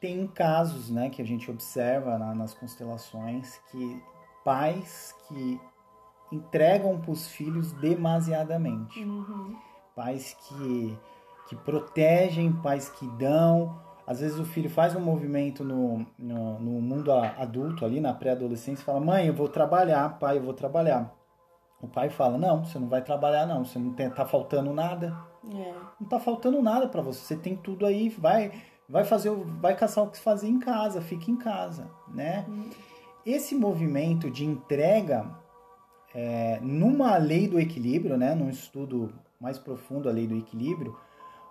[0.00, 4.02] tem casos né, que a gente observa na, nas constelações que
[4.44, 5.60] pais que
[6.32, 9.02] entregam para os filhos demasiadamente.
[9.02, 9.56] Uhum.
[9.94, 10.98] Pais que,
[11.48, 13.78] que protegem, pais que dão.
[14.06, 18.82] Às vezes o filho faz um movimento no, no, no mundo adulto, ali na pré-adolescência,
[18.82, 21.12] e fala: Mãe, eu vou trabalhar, pai, eu vou trabalhar.
[21.80, 25.16] O pai fala: Não, você não vai trabalhar, não, você não tem, tá faltando nada.
[25.52, 25.74] É.
[26.00, 28.52] Não tá faltando nada para você, você tem tudo aí, vai
[28.88, 32.44] vai fazer, vai caçar o que fazer em casa, fica em casa, né?
[32.48, 32.70] Uhum.
[33.26, 35.30] Esse movimento de entrega
[36.14, 38.34] é, numa lei do equilíbrio, né?
[38.34, 40.96] Num estudo mais profundo a lei do equilíbrio,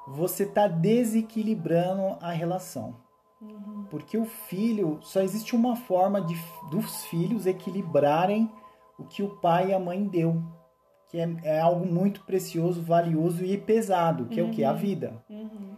[0.07, 2.95] você está desequilibrando a relação.
[3.39, 3.85] Uhum.
[3.89, 6.35] Porque o filho, só existe uma forma de,
[6.71, 8.51] dos filhos equilibrarem
[8.97, 10.41] o que o pai e a mãe deu.
[11.09, 14.47] Que é, é algo muito precioso, valioso e pesado, que uhum.
[14.47, 14.63] é o que?
[14.63, 14.77] A uhum.
[14.77, 15.23] vida.
[15.29, 15.75] Uhum.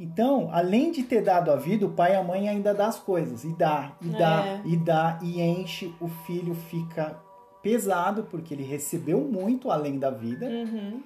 [0.00, 2.98] Então, além de ter dado a vida, o pai e a mãe ainda dá as
[2.98, 3.44] coisas.
[3.44, 4.62] E dá, e dá, é.
[4.64, 5.94] e dá, e enche.
[6.00, 7.20] O filho fica
[7.62, 10.46] pesado, porque ele recebeu muito além da vida.
[10.46, 11.02] Uhum.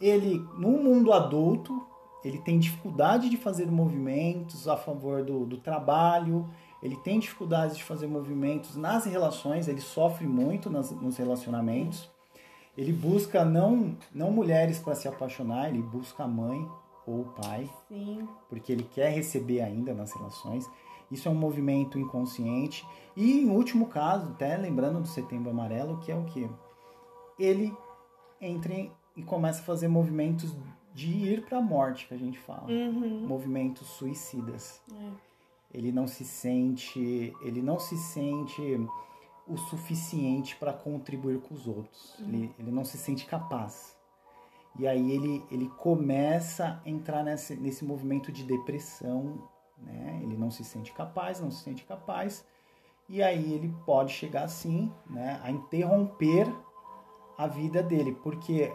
[0.00, 1.86] Ele, no mundo adulto,
[2.24, 6.48] ele tem dificuldade de fazer movimentos a favor do, do trabalho.
[6.82, 9.68] Ele tem dificuldade de fazer movimentos nas relações.
[9.68, 12.08] Ele sofre muito nas, nos relacionamentos.
[12.74, 16.66] Ele busca não, não mulheres para se apaixonar, ele busca a mãe
[17.10, 18.28] ou o pai, Sim.
[18.48, 20.68] porque ele quer receber ainda nas relações.
[21.10, 22.86] Isso é um movimento inconsciente.
[23.16, 26.48] E em último caso, até lembrando do Setembro Amarelo, que é o que?
[27.38, 27.76] Ele
[28.40, 28.74] entra
[29.16, 30.54] e começa a fazer movimentos
[30.94, 32.70] de ir para a morte, que a gente fala.
[32.70, 33.26] Uhum.
[33.26, 34.80] Movimentos suicidas.
[34.92, 35.10] É.
[35.72, 38.60] Ele não se sente, ele não se sente
[39.46, 42.16] o suficiente para contribuir com os outros.
[42.20, 43.96] Ele, ele não se sente capaz.
[44.78, 50.20] E aí ele, ele começa a entrar nesse, nesse movimento de depressão, né?
[50.22, 52.44] Ele não se sente capaz, não se sente capaz.
[53.08, 56.46] E aí ele pode chegar assim, né, a interromper
[57.36, 58.72] a vida dele, porque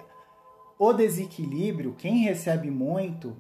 [0.77, 3.38] o desequilíbrio, quem recebe muito,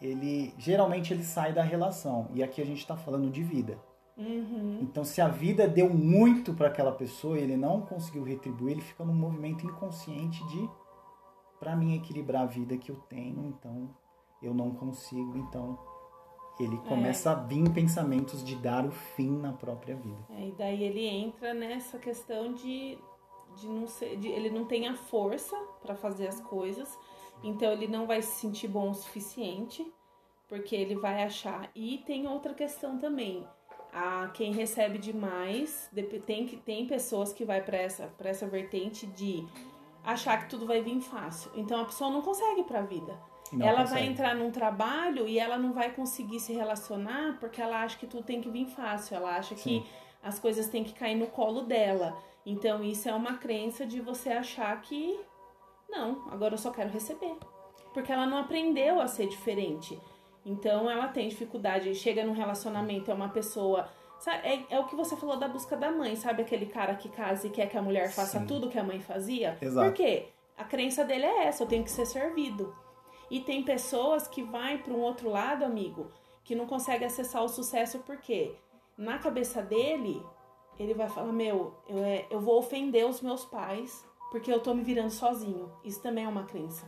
[0.00, 2.28] ele geralmente ele sai da relação.
[2.34, 3.78] E aqui a gente está falando de vida.
[4.16, 4.80] Uhum.
[4.82, 8.80] Então, se a vida deu muito para aquela pessoa e ele não conseguiu retribuir, ele
[8.80, 10.68] fica num movimento inconsciente de
[11.58, 13.94] para mim equilibrar a vida que eu tenho, então
[14.42, 15.78] eu não consigo, então
[16.58, 20.26] ele começa a vir pensamentos de dar o fim na própria vida.
[20.30, 22.98] É, e daí ele entra nessa questão de,
[23.56, 26.98] de não ser, de, ele não tem a força para fazer as coisas,
[27.42, 29.86] então ele não vai se sentir bom o suficiente,
[30.48, 31.70] porque ele vai achar.
[31.74, 33.46] E tem outra questão também.
[33.92, 35.90] A quem recebe demais,
[36.26, 39.46] tem tem pessoas que vai para essa essa vertente de
[40.06, 41.50] achar que tudo vai vir fácil.
[41.54, 43.18] Então a pessoa não consegue para a vida.
[43.52, 44.00] Não ela consegue.
[44.00, 48.06] vai entrar num trabalho e ela não vai conseguir se relacionar porque ela acha que
[48.06, 49.16] tudo tem que vir fácil.
[49.16, 49.80] Ela acha Sim.
[49.80, 49.86] que
[50.22, 52.16] as coisas têm que cair no colo dela.
[52.44, 55.18] Então isso é uma crença de você achar que
[55.88, 57.36] não, agora eu só quero receber.
[57.92, 59.98] Porque ela não aprendeu a ser diferente.
[60.44, 63.88] Então ela tem dificuldade, chega num relacionamento, é uma pessoa.
[64.18, 67.08] Sabe, é, é o que você falou da busca da mãe, sabe aquele cara que
[67.08, 68.46] casa e quer que a mulher faça Sim.
[68.46, 69.58] tudo que a mãe fazia?
[69.60, 69.86] Exato.
[69.86, 70.28] Por quê?
[70.56, 72.74] A crença dele é essa, eu tenho que ser servido.
[73.30, 76.10] E tem pessoas que vai para um outro lado, amigo,
[76.44, 78.54] que não consegue acessar o sucesso porque
[78.96, 80.24] na cabeça dele,
[80.78, 84.74] ele vai falar: Meu, eu, é, eu vou ofender os meus pais porque eu tô
[84.74, 85.70] me virando sozinho.
[85.84, 86.86] Isso também é uma crença.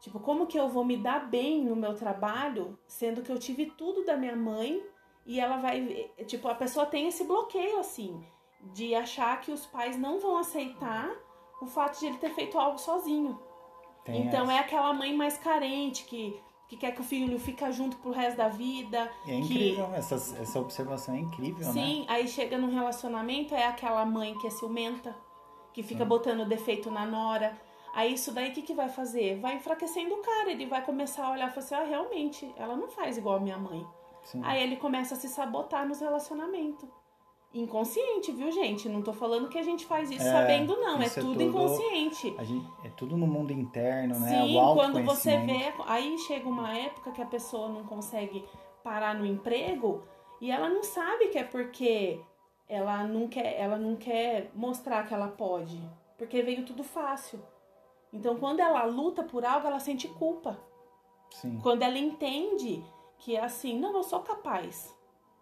[0.00, 3.66] Tipo, como que eu vou me dar bem no meu trabalho, sendo que eu tive
[3.66, 4.82] tudo da minha mãe
[5.26, 6.10] e ela vai.
[6.26, 8.24] Tipo, a pessoa tem esse bloqueio, assim,
[8.72, 11.10] de achar que os pais não vão aceitar
[11.60, 13.38] o fato de ele ter feito algo sozinho.
[14.04, 14.52] Tem então essa.
[14.54, 18.38] é aquela mãe mais carente que, que quer que o filho fica junto pro resto
[18.38, 19.10] da vida.
[19.26, 21.72] É que- incrível, essa, essa observação é incrível, né?
[21.72, 25.14] Sim, aí chega num relacionamento, é aquela mãe que é ciumenta,
[25.74, 26.08] que fica Sim.
[26.08, 27.56] botando defeito na nora.
[27.92, 29.38] Aí isso daí o que, que vai fazer?
[29.40, 32.76] Vai enfraquecendo o cara, ele vai começar a olhar e falar assim, ah, realmente, ela
[32.76, 33.86] não faz igual a minha mãe.
[34.22, 34.40] Sim.
[34.44, 36.88] Aí ele começa a se sabotar nos relacionamentos.
[37.52, 38.88] Inconsciente, viu, gente?
[38.88, 41.00] Não tô falando que a gente faz isso É, sabendo, não.
[41.02, 42.34] É isso é tudo tudo- inconsciente.
[42.38, 44.28] A gente, é tudo no mundo interno, né?
[44.46, 45.72] Sim, o quando você vê.
[45.86, 48.44] Aí chega uma época que a pessoa não consegue
[48.84, 50.04] parar no emprego
[50.40, 52.20] e ela não sabe que é porque
[52.68, 55.82] ela não quer, ela não quer mostrar que ela pode.
[56.16, 57.40] Porque veio tudo fácil.
[58.12, 60.56] Então, quando ela luta por algo, ela sente culpa.
[61.32, 61.58] Sim.
[61.60, 62.84] Quando ela entende
[63.20, 64.94] que é assim, não, eu sou capaz.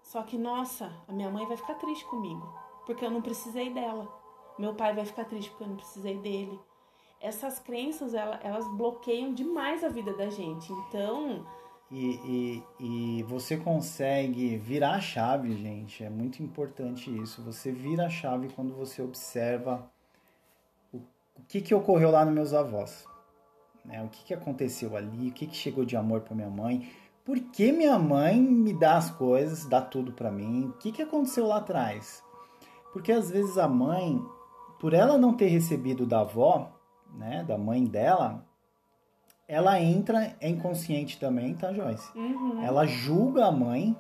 [0.02, 2.46] Só que, nossa, a minha mãe vai ficar triste comigo,
[2.86, 4.08] porque eu não precisei dela.
[4.58, 6.58] Meu pai vai ficar triste porque eu não precisei dele.
[7.20, 10.72] Essas crenças, ela- elas bloqueiam demais a vida da gente.
[10.72, 11.46] Então,
[11.90, 16.04] E, e, e você consegue virar a chave, gente.
[16.04, 17.42] É muito importante isso.
[17.42, 19.90] Você vira a chave quando você observa
[20.92, 23.06] o, o que, que ocorreu lá nos meus avós.
[23.84, 24.02] Né?
[24.04, 26.90] O que, que aconteceu ali, o que, que chegou de amor para minha mãe.
[27.28, 30.68] Por que minha mãe me dá as coisas, dá tudo para mim?
[30.68, 32.24] O que, que aconteceu lá atrás?
[32.90, 34.18] Porque às vezes a mãe,
[34.80, 36.72] por ela não ter recebido da avó,
[37.12, 38.46] né, da mãe dela,
[39.46, 42.10] ela entra, é inconsciente também, tá, Joyce?
[42.16, 43.94] uhum, Ela julga a mãe,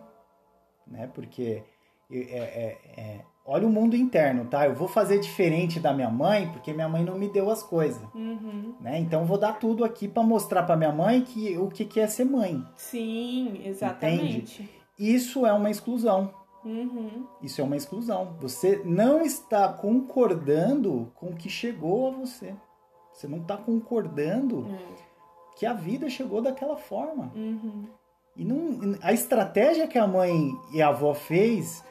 [0.86, 1.06] né?
[1.08, 1.62] Porque
[2.10, 4.66] é, é- é- olha o mundo interno, tá?
[4.66, 8.02] Eu vou fazer diferente da minha mãe porque minha mãe não me deu as coisas,
[8.14, 8.74] uhum.
[8.78, 8.98] né?
[8.98, 11.98] Então eu vou dar tudo aqui para mostrar para minha mãe que o que, que
[11.98, 12.62] é ser mãe.
[12.76, 14.68] sim, exatamente.
[14.98, 16.34] Isso é uma exclusão.
[16.64, 18.36] Uhum, Isso é uma exclusão.
[18.40, 22.52] Você não está concordando com o que chegou a você.
[23.12, 27.32] Você não está concordando é, que a vida chegou daquela forma.
[27.34, 27.86] uhum.
[28.36, 31.82] E não, a estratégia que a mãe e a avó fez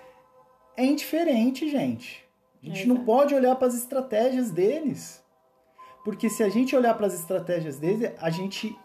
[0.77, 2.23] é indiferente, gente.
[2.61, 5.23] A gente não pode olhar para as estratégias deles.
[6.03, 8.77] Porque se a gente olhar para as estratégias deles, a gente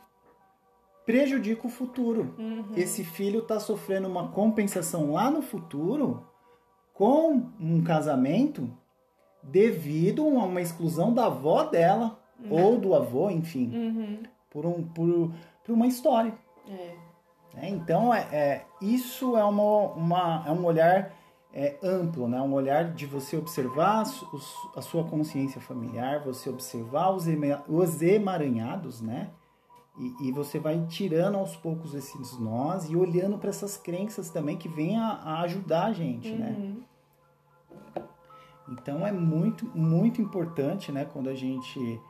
[1.05, 2.35] prejudica o futuro.
[2.39, 2.73] Uhum.
[2.77, 6.27] Esse filho está sofrendo uma compensação lá no futuro
[6.95, 8.71] com um casamento
[9.43, 12.65] devido a uma exclusão da avó dela uhum.
[12.65, 14.23] ou do avô, enfim, uhum.
[14.51, 15.33] por, um, por,
[15.65, 16.35] por uma história.
[16.69, 17.03] É.
[17.55, 21.13] É, então, é, é, isso é, uma, uma, é um olhar
[21.53, 22.41] é, amplo, né?
[22.41, 27.27] um olhar de você observar os, a sua consciência familiar, você observar os,
[27.69, 29.31] os emaranhados, né?
[29.99, 34.57] E, e, você vai tirando aos poucos esses nós e olhando para essas crenças também
[34.57, 36.57] que vêm a, a ajudar a gente, né?
[36.59, 36.83] uhum.
[37.97, 38.03] né?
[38.71, 41.05] Então é muito, muito importante, né?
[41.05, 42.01] Quando a gente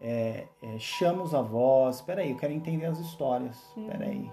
[0.00, 3.88] é, é, chama os avós, peraí, eu quero entender as histórias, uhum.
[3.88, 4.30] peraí.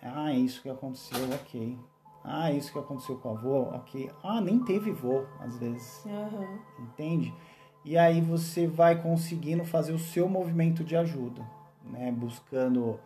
[0.00, 1.76] Ah, é isso que aconteceu, ok.
[2.24, 4.10] Ah, isso que aconteceu com o avô, ok.
[4.22, 6.04] Ah, nem teve vô, às vezes.
[6.06, 6.58] Uhum.
[6.80, 7.34] Entende?
[7.84, 11.42] E aí você vai conseguindo fazer o seu movimento de ajuda
[11.90, 12.98] né, buscando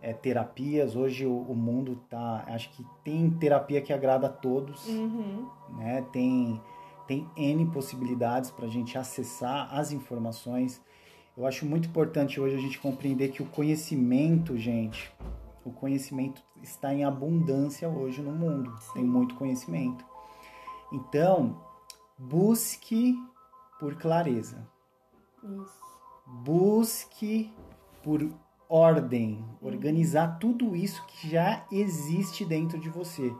[0.00, 0.96] é, terapias.
[0.96, 5.48] Hoje o, o, mundo tá, acho que tem terapia que agrada a todos, uhum.
[5.76, 6.04] né?
[6.12, 6.60] Tem
[7.06, 10.78] tem N possibilidades para a gente acessar as informações.
[11.34, 15.10] Eu acho muito importante hoje a gente compreender que o conhecimento, gente,
[15.68, 18.74] o conhecimento está em abundância hoje no mundo.
[18.80, 18.92] Sim.
[18.94, 20.04] Tem muito conhecimento.
[20.92, 21.60] Então,
[22.18, 23.14] busque
[23.78, 24.66] por clareza.
[25.42, 25.78] Isso.
[26.26, 27.52] Busque
[28.02, 28.28] por
[28.68, 33.34] ordem, organizar tudo isso que já existe dentro de você.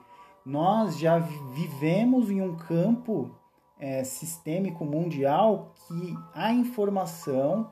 [0.44, 3.30] Nós já vivemos em um campo
[3.78, 7.70] é, sistêmico mundial que a informação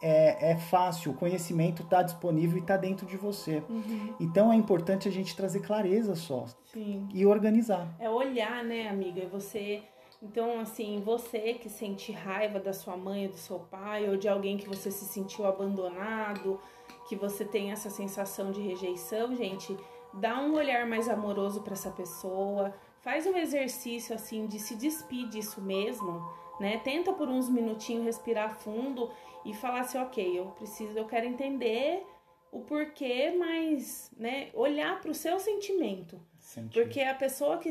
[0.00, 3.62] é, é fácil, o conhecimento está disponível e está dentro de você.
[3.68, 4.14] Uhum.
[4.20, 7.08] Então é importante a gente trazer clareza só Sim.
[7.12, 7.88] e organizar.
[7.98, 9.26] É olhar, né, amiga?
[9.28, 9.82] Você
[10.22, 14.56] então, assim, você que sente raiva da sua mãe do seu pai, ou de alguém
[14.56, 16.58] que você se sentiu abandonado,
[17.06, 19.76] que você tem essa sensação de rejeição, gente,
[20.14, 25.28] dá um olhar mais amoroso para essa pessoa, faz um exercício assim de se despedir
[25.28, 26.26] disso mesmo,
[26.60, 26.78] né?
[26.78, 29.10] Tenta por uns minutinhos respirar fundo
[29.44, 32.04] e falar assim, ok, eu preciso, eu quero entender
[32.50, 36.20] o porquê, mas, né, olhar para o seu sentimento.
[36.38, 36.82] Sentir.
[36.82, 37.70] Porque a pessoa que,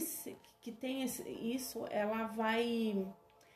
[0.62, 3.06] que tem isso, ela vai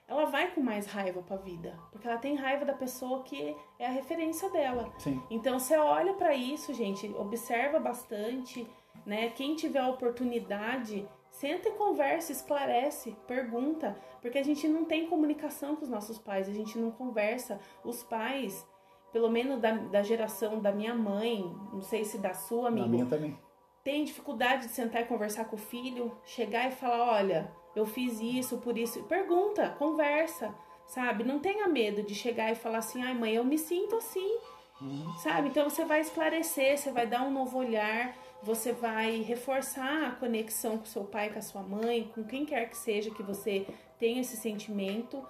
[0.08, 3.56] ela vai com mais raiva para a vida, porque ela tem raiva da pessoa que
[3.78, 4.92] é a referência dela.
[4.98, 5.22] Sim.
[5.30, 8.68] Então você olha para isso, gente, observa bastante,
[9.06, 9.30] né?
[9.30, 11.08] Quem tiver a oportunidade,
[11.40, 16.50] senta e conversa, esclarece, pergunta, porque a gente não tem comunicação com os nossos pais,
[16.50, 17.60] a gente não conversa.
[17.84, 18.68] Os pais,
[19.14, 22.88] pelo menos da, da geração da minha mãe, não sei se da sua, amigo.
[22.88, 23.50] Da minha também
[23.84, 28.20] tem dificuldade de sentar e conversar com o filho, chegar e falar, olha, eu fiz
[28.20, 29.04] isso por isso.
[29.04, 30.54] Pergunta, conversa,
[30.86, 31.24] sabe?
[31.24, 34.38] Não tenha medo de chegar e falar assim, ai mãe, eu me sinto assim,
[34.82, 35.14] uhum.
[35.24, 35.48] sabe?
[35.48, 40.78] Então você vai esclarecer, você vai dar um novo olhar, você vai reforçar a conexão
[40.78, 44.22] com seu pai, com a sua mãe, com quem quer que seja que você tenha
[44.22, 45.22] esse sentimento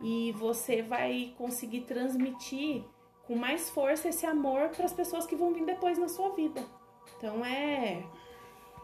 [0.00, 2.82] e você vai conseguir transmitir
[3.26, 6.64] com mais força esse amor para as pessoas que vão vir depois na sua vida.
[7.16, 8.02] Então é.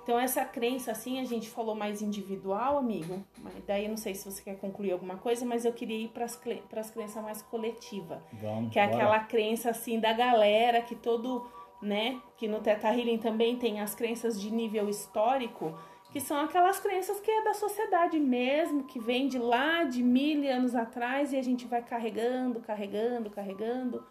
[0.03, 3.25] Então essa crença assim, a gente falou mais individual, amigo.
[3.39, 6.25] Mas daí não sei se você quer concluir alguma coisa, mas eu queria ir para
[6.25, 8.23] as crenças mais coletiva.
[8.35, 8.97] Vamos, que é bora.
[8.97, 11.51] aquela crença assim da galera que todo,
[11.85, 15.79] né, que no Teta Healing também tem as crenças de nível histórico,
[16.11, 20.51] que são aquelas crenças que é da sociedade mesmo, que vem de lá de mil
[20.51, 24.05] anos atrás e a gente vai carregando, carregando, carregando.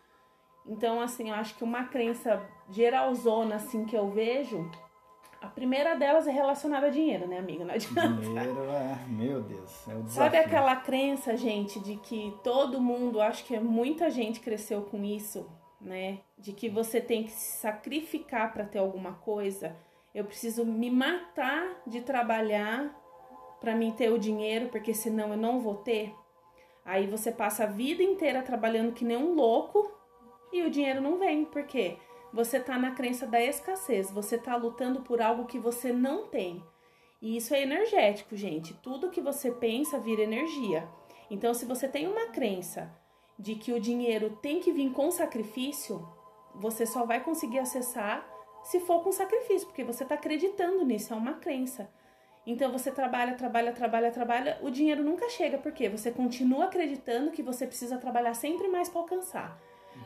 [0.66, 4.70] Então, assim, eu acho que uma crença geralzona, assim, que eu vejo,
[5.42, 7.66] a primeira delas é relacionada a dinheiro, né, amiga?
[7.66, 8.22] Não adianta.
[8.22, 10.10] Dinheiro, é, meu Deus, é o desafio.
[10.10, 15.46] Sabe aquela crença, gente, de que todo mundo, acho que muita gente cresceu com isso,
[15.84, 16.20] né?
[16.38, 19.76] De que você tem que se sacrificar para ter alguma coisa.
[20.14, 23.00] Eu preciso me matar de trabalhar
[23.60, 26.14] para mim ter o dinheiro, porque senão eu não vou ter.
[26.86, 29.92] Aí você passa a vida inteira trabalhando que nem um louco
[30.52, 31.98] e o dinheiro não vem, porque
[32.32, 36.64] você está na crença da escassez, você está lutando por algo que você não tem.
[37.22, 38.74] E isso é energético, gente.
[38.76, 40.88] Tudo que você pensa vira energia.
[41.30, 42.94] Então, se você tem uma crença
[43.38, 46.08] de que o dinheiro tem que vir com sacrifício,
[46.56, 48.28] você só vai conseguir acessar
[48.64, 51.90] se for com sacrifício, porque você está acreditando nisso, é uma crença.
[52.46, 57.44] Então você trabalha, trabalha, trabalha, trabalha, o dinheiro nunca chega, porque você continua acreditando que
[57.44, 59.60] você precisa trabalhar sempre mais para alcançar.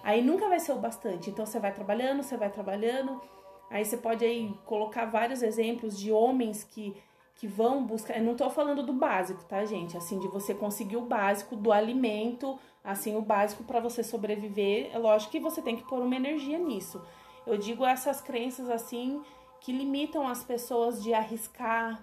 [0.03, 1.30] Aí nunca vai ser o bastante.
[1.30, 3.21] Então você vai trabalhando, você vai trabalhando.
[3.69, 6.95] Aí você pode aí colocar vários exemplos de homens que
[7.38, 9.95] que vão buscar, eu não tô falando do básico, tá, gente?
[9.95, 12.57] Assim, de você conseguir o básico do alimento,
[12.88, 14.90] assim, o básico para você sobreviver.
[14.94, 17.02] É lógico que você tem que pôr uma energia nisso.
[17.46, 19.22] Eu digo essas crenças assim
[19.60, 22.02] que limitam as pessoas de arriscar,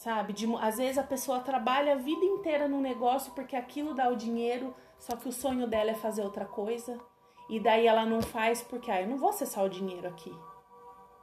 [0.00, 0.32] Sabe?
[0.32, 4.16] De, às vezes a pessoa trabalha a vida inteira num negócio porque aquilo dá o
[4.16, 6.98] dinheiro, só que o sonho dela é fazer outra coisa.
[7.50, 10.34] E daí ela não faz porque, ah, eu não vou acessar o dinheiro aqui.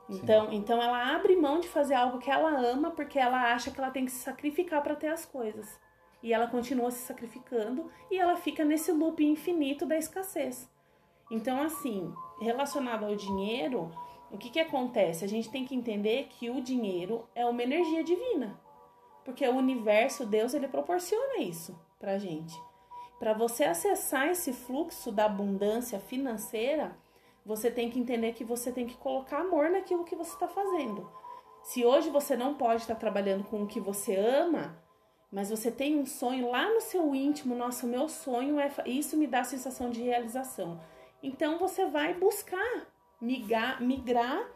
[0.08, 3.80] Então, então ela abre mão de fazer algo que ela ama porque ela acha que
[3.80, 5.80] ela tem que se sacrificar para ter as coisas.
[6.22, 10.70] E ela continua se sacrificando e ela fica nesse loop infinito da escassez.
[11.30, 13.92] Então, assim, relacionado ao dinheiro,
[14.32, 15.24] o que, que acontece?
[15.24, 18.60] A gente tem que entender que o dinheiro é uma energia divina.
[19.24, 22.58] Porque o universo, Deus, ele proporciona isso pra gente.
[23.20, 26.98] Para você acessar esse fluxo da abundância financeira,
[27.46, 31.10] você tem que entender que você tem que colocar amor naquilo que você está fazendo.
[31.64, 34.82] Se hoje você não pode estar trabalhando com o que você ama,
[35.32, 39.18] mas você tem um sonho lá no seu íntimo, nossa, o meu sonho é isso
[39.18, 40.80] me dá a sensação de realização.
[41.22, 42.88] Então você vai buscar
[43.20, 44.50] migrar, migrar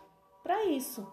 [0.43, 1.05] para isso.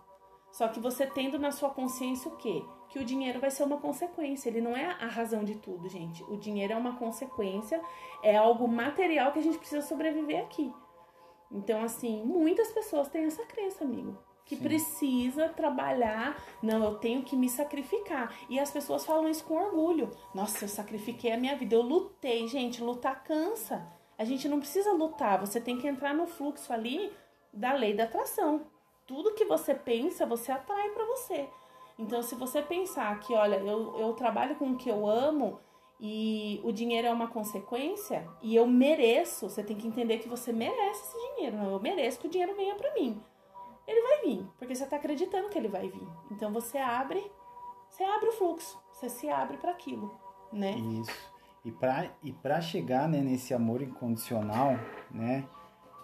[0.52, 2.64] Só que você tendo na sua consciência o quê?
[2.88, 6.22] Que o dinheiro vai ser uma consequência, ele não é a razão de tudo, gente.
[6.24, 7.80] O dinheiro é uma consequência,
[8.22, 10.72] é algo material que a gente precisa sobreviver aqui.
[11.50, 14.16] Então, assim, muitas pessoas têm essa crença, amigo.
[14.48, 14.62] Que Sim.
[14.62, 18.34] precisa trabalhar, não, eu tenho que me sacrificar.
[18.48, 20.10] E as pessoas falam isso com orgulho.
[20.34, 22.48] Nossa, eu sacrifiquei a minha vida, eu lutei.
[22.48, 23.86] Gente, lutar cansa.
[24.18, 27.12] A gente não precisa lutar, você tem que entrar no fluxo ali
[27.52, 28.66] da lei da atração.
[29.06, 31.48] Tudo que você pensa, você atrai para você.
[31.98, 35.60] Então, se você pensar que, olha, eu, eu trabalho com o que eu amo
[36.00, 40.52] e o dinheiro é uma consequência e eu mereço, você tem que entender que você
[40.52, 41.56] merece esse dinheiro.
[41.56, 43.20] Não, eu mereço que o dinheiro venha para mim.
[43.88, 46.06] Ele vai vir, porque você está acreditando que ele vai vir.
[46.30, 47.32] Então, você abre,
[47.88, 50.14] você abre o fluxo, você se abre para aquilo,
[50.52, 50.72] né?
[50.72, 51.38] Isso.
[51.64, 54.78] E para e pra chegar né, nesse amor incondicional,
[55.10, 55.48] né,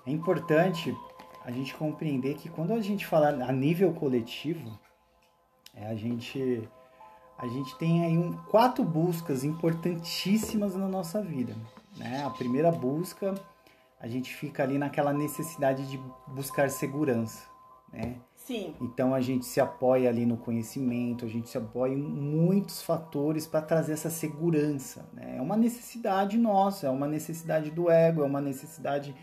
[0.06, 0.96] é importante
[1.44, 4.78] a gente compreender que quando a gente fala a nível coletivo,
[5.74, 6.66] é, a gente
[7.36, 11.54] a gente tem aí um, quatro buscas importantíssimas na nossa vida.
[11.96, 12.24] Né?
[12.24, 13.34] A primeira busca,
[14.00, 17.53] a gente fica ali naquela necessidade de buscar segurança.
[17.94, 18.16] Né?
[18.34, 18.74] Sim.
[18.80, 23.46] Então a gente se apoia ali no conhecimento, a gente se apoia em muitos fatores
[23.46, 25.08] para trazer essa segurança.
[25.14, 25.36] Né?
[25.38, 29.14] É uma necessidade nossa, é uma necessidade do ego, é uma necessidade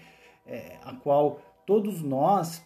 [0.47, 2.65] é, a qual todos nós,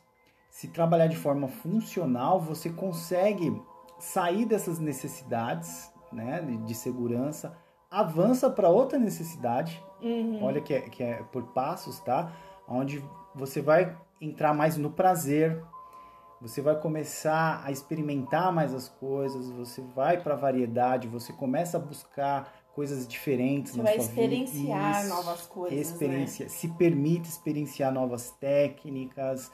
[0.50, 3.62] se trabalhar de forma funcional, você consegue
[4.00, 7.58] sair dessas necessidades né, de segurança,
[7.92, 9.84] avança para outra necessidade.
[10.02, 10.44] Uhum.
[10.44, 12.32] Olha que é, que é por passos, tá?
[12.68, 13.04] Onde
[13.34, 15.62] você vai entrar mais no prazer,
[16.42, 21.78] você vai começar a experimentar mais as coisas, você vai para a variedade, você começa
[21.78, 25.16] a buscar coisas diferentes você na vai sua experienciar vida.
[25.16, 26.50] novas coisas, experiência, né?
[26.50, 29.50] se permite experienciar novas técnicas,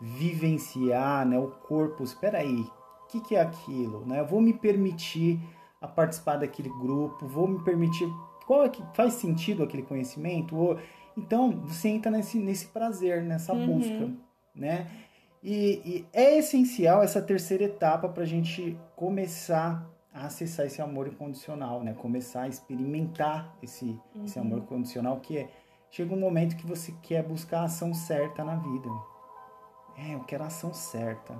[0.00, 2.04] vivenciar, né, o corpo.
[2.04, 4.20] Espera aí, o que, que é aquilo, né?
[4.20, 5.40] Eu vou me permitir
[5.80, 8.06] a participar daquele grupo, vou me permitir
[8.46, 10.54] qual é que faz sentido aquele conhecimento?
[10.56, 10.78] Ou,
[11.16, 13.78] então você entra nesse nesse prazer, nessa uhum.
[13.78, 14.12] busca,
[14.54, 14.86] né?
[15.48, 21.06] E, e é essencial essa terceira etapa para a gente começar a acessar esse amor
[21.06, 21.94] incondicional, né?
[21.94, 24.24] Começar a experimentar esse, uhum.
[24.24, 25.48] esse amor incondicional que é
[25.88, 28.88] chega um momento que você quer buscar a ação certa na vida.
[29.96, 31.32] É, eu quero a ação certa.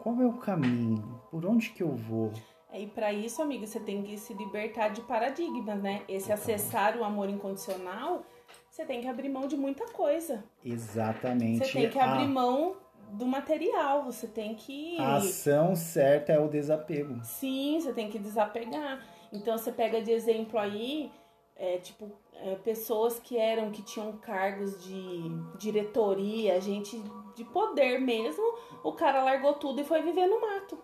[0.00, 1.20] Qual é o caminho?
[1.28, 2.32] Por onde que eu vou?
[2.70, 6.02] É, e para isso, amigo, você tem que se libertar de paradigmas, né?
[6.08, 8.24] Esse acessar o amor incondicional,
[8.70, 10.44] você tem que abrir mão de muita coisa.
[10.64, 11.66] Exatamente.
[11.66, 12.76] Você tem que abrir mão
[13.12, 14.98] do material, você tem que.
[14.98, 17.20] A ação certa é o desapego.
[17.22, 19.04] Sim, você tem que desapegar.
[19.32, 21.10] Então você pega de exemplo aí,
[21.56, 27.02] é, tipo, é, pessoas que eram, que tinham cargos de diretoria, gente
[27.36, 28.42] de poder mesmo,
[28.82, 30.78] o cara largou tudo e foi viver no mato.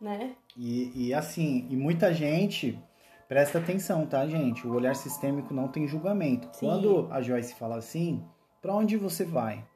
[0.00, 0.36] Né?
[0.56, 2.78] E, e assim, e muita gente.
[3.26, 4.66] Presta atenção, tá, gente?
[4.66, 6.48] O olhar sistêmico não tem julgamento.
[6.52, 6.66] Sim.
[6.66, 8.24] Quando a Joyce fala assim,
[8.62, 9.66] para onde você vai?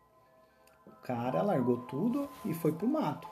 [1.03, 3.28] Cara largou tudo e foi pro mato.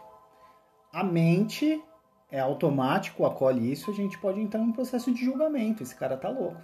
[0.92, 1.82] A mente
[2.30, 5.82] é automático, acolhe isso, a gente pode entrar num processo de julgamento.
[5.82, 6.60] Esse cara tá louco.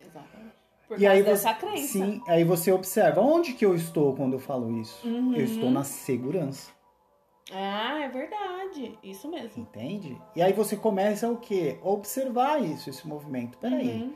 [0.00, 0.54] Exatamente.
[0.88, 1.92] Por e aí dessa você, crença.
[1.92, 5.06] Sim, aí você observa onde que eu estou quando eu falo isso.
[5.06, 5.34] Uhum.
[5.34, 6.72] Eu estou na segurança.
[7.52, 8.98] Ah, é verdade.
[9.02, 9.62] Isso mesmo.
[9.62, 10.20] Entende?
[10.34, 11.78] E aí você começa o quê?
[11.82, 13.58] Observar isso, esse movimento.
[13.58, 14.02] Peraí.
[14.02, 14.14] Uhum.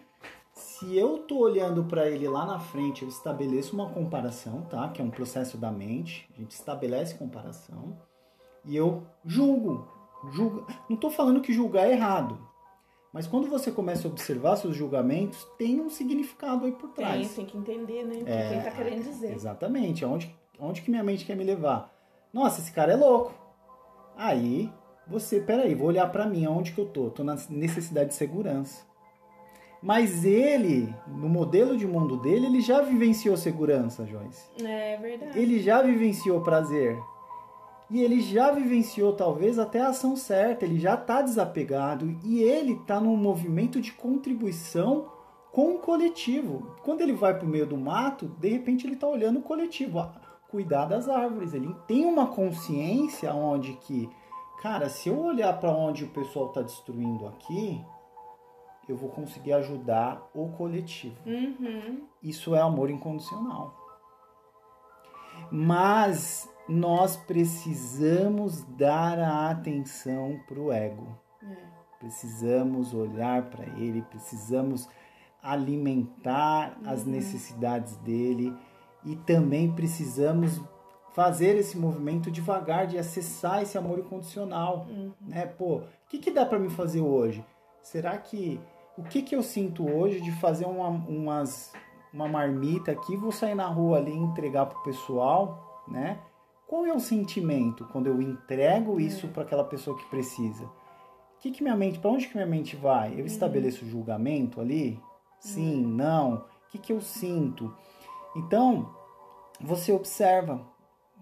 [0.55, 4.88] Se eu tô olhando para ele lá na frente, eu estabeleço uma comparação, tá?
[4.88, 6.28] Que é um processo da mente.
[6.32, 7.98] A gente estabelece comparação
[8.64, 9.88] e eu julgo.
[10.32, 10.64] julgo.
[10.88, 12.38] Não tô falando que julgar é errado.
[13.12, 17.34] Mas quando você começa a observar seus julgamentos, tem um significado aí por trás.
[17.34, 18.14] Tem, tem que entender, né?
[18.20, 19.34] O que é, ele tá querendo dizer.
[19.34, 20.05] Exatamente.
[20.05, 21.92] Onde, onde que minha mente quer me levar?
[22.32, 23.34] Nossa, esse cara é louco.
[24.16, 24.72] Aí
[25.07, 27.11] Você, peraí, vou olhar para mim, aonde que eu tô?
[27.11, 28.84] Tô na necessidade de segurança.
[29.85, 34.49] Mas ele, no modelo de mundo dele, ele já vivenciou segurança, Joyce.
[34.64, 35.39] É verdade.
[35.39, 36.99] Ele já vivenciou prazer.
[37.91, 42.72] E ele já vivenciou talvez até a ação certa, ele já está desapegado e ele
[42.72, 45.05] está num movimento de contribuição
[45.53, 46.74] com o coletivo.
[46.82, 50.03] Quando ele vai para o meio do mato, de repente ele está olhando o coletivo,
[50.49, 51.53] cuidar das árvores.
[51.53, 54.09] Ele tem uma consciência onde que,
[54.62, 57.85] cara, se eu olhar para onde o pessoal está destruindo aqui,
[58.93, 61.16] eu vou conseguir ajudar o coletivo.
[61.26, 62.07] Uhum.
[62.22, 63.74] Isso é amor incondicional.
[65.51, 71.18] Mas nós precisamos dar a atenção para o ego.
[71.43, 71.57] É.
[71.99, 74.89] Precisamos olhar para ele, precisamos
[75.43, 76.91] alimentar uhum.
[76.91, 78.57] as necessidades dele
[79.05, 80.61] e também precisamos
[81.12, 85.12] fazer esse movimento devagar de acessar esse amor incondicional, uhum.
[85.20, 85.47] né?
[85.47, 87.45] Pô, o que, que dá para mim fazer hoje?
[87.82, 88.61] Será que
[88.97, 91.72] o que, que eu sinto hoje de fazer uma, umas,
[92.12, 96.18] uma marmita aqui, vou sair na rua ali e entregar pro pessoal, né?
[96.66, 99.28] Qual é o sentimento quando eu entrego isso é.
[99.28, 100.68] para aquela pessoa que precisa?
[101.40, 103.12] Que que minha mente, para onde que minha mente vai?
[103.12, 103.26] Eu uhum.
[103.26, 105.01] estabeleço julgamento ali?
[105.38, 105.90] Sim, uhum.
[105.90, 106.34] não.
[106.34, 107.74] O que que eu sinto?
[108.34, 108.90] Então,
[109.61, 110.61] você observa,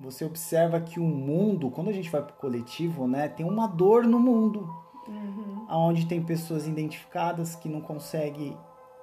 [0.00, 3.66] você observa que o mundo, quando a gente vai para o coletivo, né, tem uma
[3.66, 4.68] dor no mundo,
[5.08, 5.66] uhum.
[5.68, 8.56] onde tem pessoas identificadas que não conseguem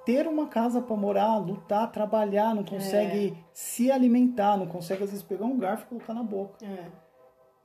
[0.04, 3.44] ter uma casa para morar, lutar, trabalhar, não consegue é.
[3.52, 6.64] se alimentar, não consegue às vezes pegar um garfo e colocar na boca.
[6.64, 6.86] É.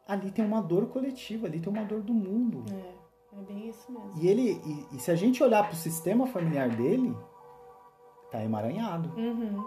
[0.07, 2.63] Ali tem uma dor coletiva, ali tem uma dor do mundo.
[2.71, 4.11] É, é bem isso mesmo.
[4.21, 7.15] E ele, e, e se a gente olhar para o sistema familiar dele,
[8.29, 9.11] tá emaranhado.
[9.17, 9.63] Uhum.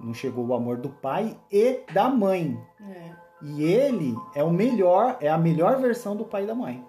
[0.00, 2.58] Não chegou o amor do pai e da mãe.
[2.80, 3.14] É.
[3.42, 6.84] E ele é o melhor, é a melhor versão do pai e da mãe.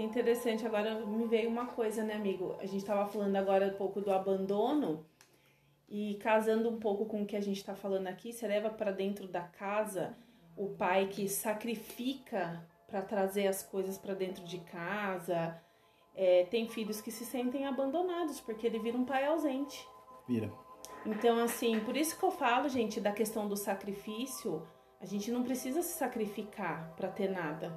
[0.00, 0.02] É.
[0.02, 2.56] interessante, agora me veio uma coisa, né, amigo?
[2.58, 5.04] A gente estava falando agora um pouco do abandono
[5.88, 8.90] e casando um pouco com o que a gente está falando aqui, você leva para
[8.90, 10.16] dentro da casa
[10.56, 15.60] o pai que sacrifica para trazer as coisas para dentro de casa.
[16.14, 19.86] É, tem filhos que se sentem abandonados porque ele vira um pai ausente.
[20.26, 20.50] Vira.
[21.04, 24.66] Então, assim, por isso que eu falo, gente, da questão do sacrifício.
[24.98, 27.70] A gente não precisa se sacrificar para ter nada.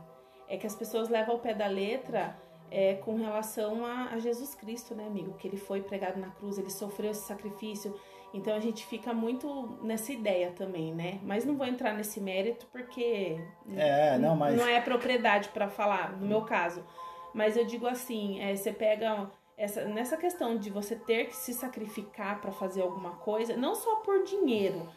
[0.50, 2.36] É que as pessoas levam ao pé da letra
[2.72, 5.34] é, com relação a, a, Jesus Cristo, né, amigo?
[5.34, 7.98] Que ele foi pregado na cruz, ele sofreu esse sacrifício.
[8.34, 11.20] Então a gente fica muito nessa ideia também, né?
[11.24, 13.40] Mas não vou entrar nesse mérito porque
[13.76, 14.56] é, não, mas...
[14.56, 16.86] não é propriedade para falar, no meu caso.
[17.34, 21.54] Mas eu digo assim, é, você pega essa, nessa questão de você ter que se
[21.54, 24.88] sacrificar para fazer alguma coisa, não só por dinheiro,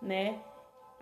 [0.00, 0.38] né?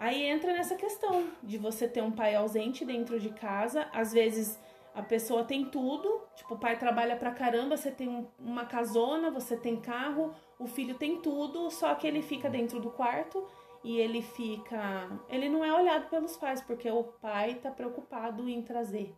[0.00, 4.58] Aí entra nessa questão de você ter um pai ausente dentro de casa, às vezes
[4.94, 9.30] a pessoa tem tudo, tipo, o pai trabalha pra caramba, você tem um, uma casona,
[9.30, 13.46] você tem carro, o filho tem tudo, só que ele fica dentro do quarto
[13.84, 15.20] e ele fica.
[15.28, 19.14] Ele não é olhado pelos pais, porque o pai tá preocupado em trazer.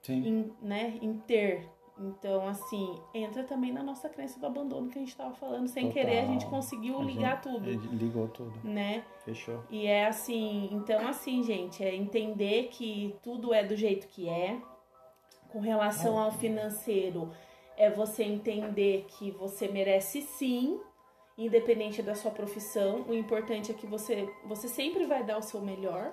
[0.00, 0.26] Sim.
[0.26, 1.68] Em, né, em ter.
[1.98, 5.68] Então, assim, entra também na nossa crença do abandono que a gente estava falando.
[5.68, 6.02] Sem Total.
[6.02, 7.70] querer, a gente conseguiu a ligar gente, tudo.
[7.94, 8.52] Ligou tudo.
[8.64, 9.04] Né?
[9.24, 9.62] Fechou.
[9.70, 14.60] E é assim, então assim, gente, é entender que tudo é do jeito que é.
[15.48, 17.30] Com relação ao financeiro,
[17.76, 20.80] é você entender que você merece sim,
[21.38, 23.04] independente da sua profissão.
[23.08, 26.12] O importante é que você, você sempre vai dar o seu melhor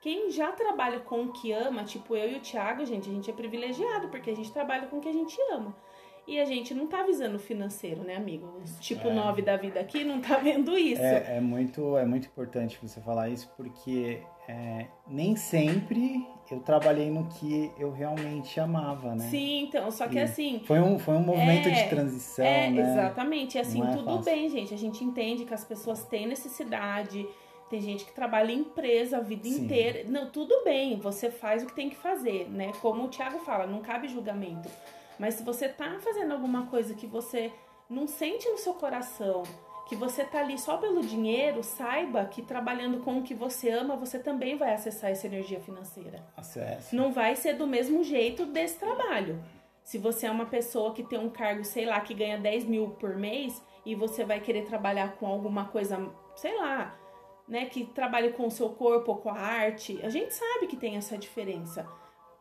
[0.00, 3.30] quem já trabalha com o que ama, tipo eu e o Thiago, gente, a gente
[3.30, 5.76] é privilegiado, porque a gente trabalha com o que a gente ama.
[6.26, 8.46] E a gente não tá visando o financeiro, né, amigo?
[8.62, 9.12] Os tipo é.
[9.12, 11.02] 9 da vida aqui não tá vendo isso.
[11.02, 17.10] É, é, muito, é muito importante você falar isso, porque é, nem sempre eu trabalhei
[17.10, 19.28] no que eu realmente amava, né?
[19.28, 20.62] Sim, então, só que e assim.
[20.64, 22.44] Foi um, foi um movimento é, de transição.
[22.44, 22.80] É, né?
[22.80, 23.56] exatamente.
[23.56, 24.24] E assim, é tudo fácil.
[24.24, 24.72] bem, gente.
[24.72, 27.26] A gente entende que as pessoas têm necessidade
[27.70, 29.64] tem gente que trabalha em empresa a vida Sim.
[29.64, 30.02] inteira.
[30.08, 32.72] Não, tudo bem, você faz o que tem que fazer, né?
[32.82, 34.68] Como o Thiago fala, não cabe julgamento.
[35.18, 37.52] Mas se você tá fazendo alguma coisa que você
[37.88, 39.44] não sente no seu coração,
[39.86, 43.96] que você tá ali só pelo dinheiro, saiba que trabalhando com o que você ama,
[43.96, 46.24] você também vai acessar essa energia financeira.
[46.36, 46.94] Acesse.
[46.94, 49.42] Não vai ser do mesmo jeito desse trabalho.
[49.84, 52.90] Se você é uma pessoa que tem um cargo, sei lá, que ganha 10 mil
[52.90, 55.98] por mês e você vai querer trabalhar com alguma coisa,
[56.36, 56.96] sei lá,
[57.50, 60.76] né, que trabalha com o seu corpo ou com a arte, a gente sabe que
[60.76, 61.84] tem essa diferença.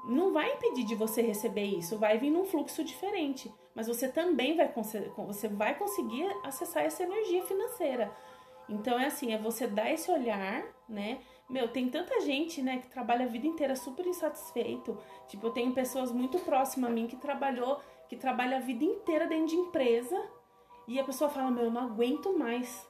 [0.05, 4.55] Não vai impedir de você receber isso, vai vir num fluxo diferente, mas você também
[4.55, 4.71] vai,
[5.17, 8.15] você vai conseguir acessar essa energia financeira.
[8.69, 12.87] Então é assim, é você dar esse olhar, né, Meu, tem tanta gente, né, que
[12.87, 14.95] trabalha a vida inteira super insatisfeito.
[15.27, 19.25] Tipo, eu tenho pessoas muito próximas a mim que trabalhou, que trabalha a vida inteira
[19.25, 20.29] dentro de empresa
[20.87, 22.87] e a pessoa fala, meu, eu não aguento mais.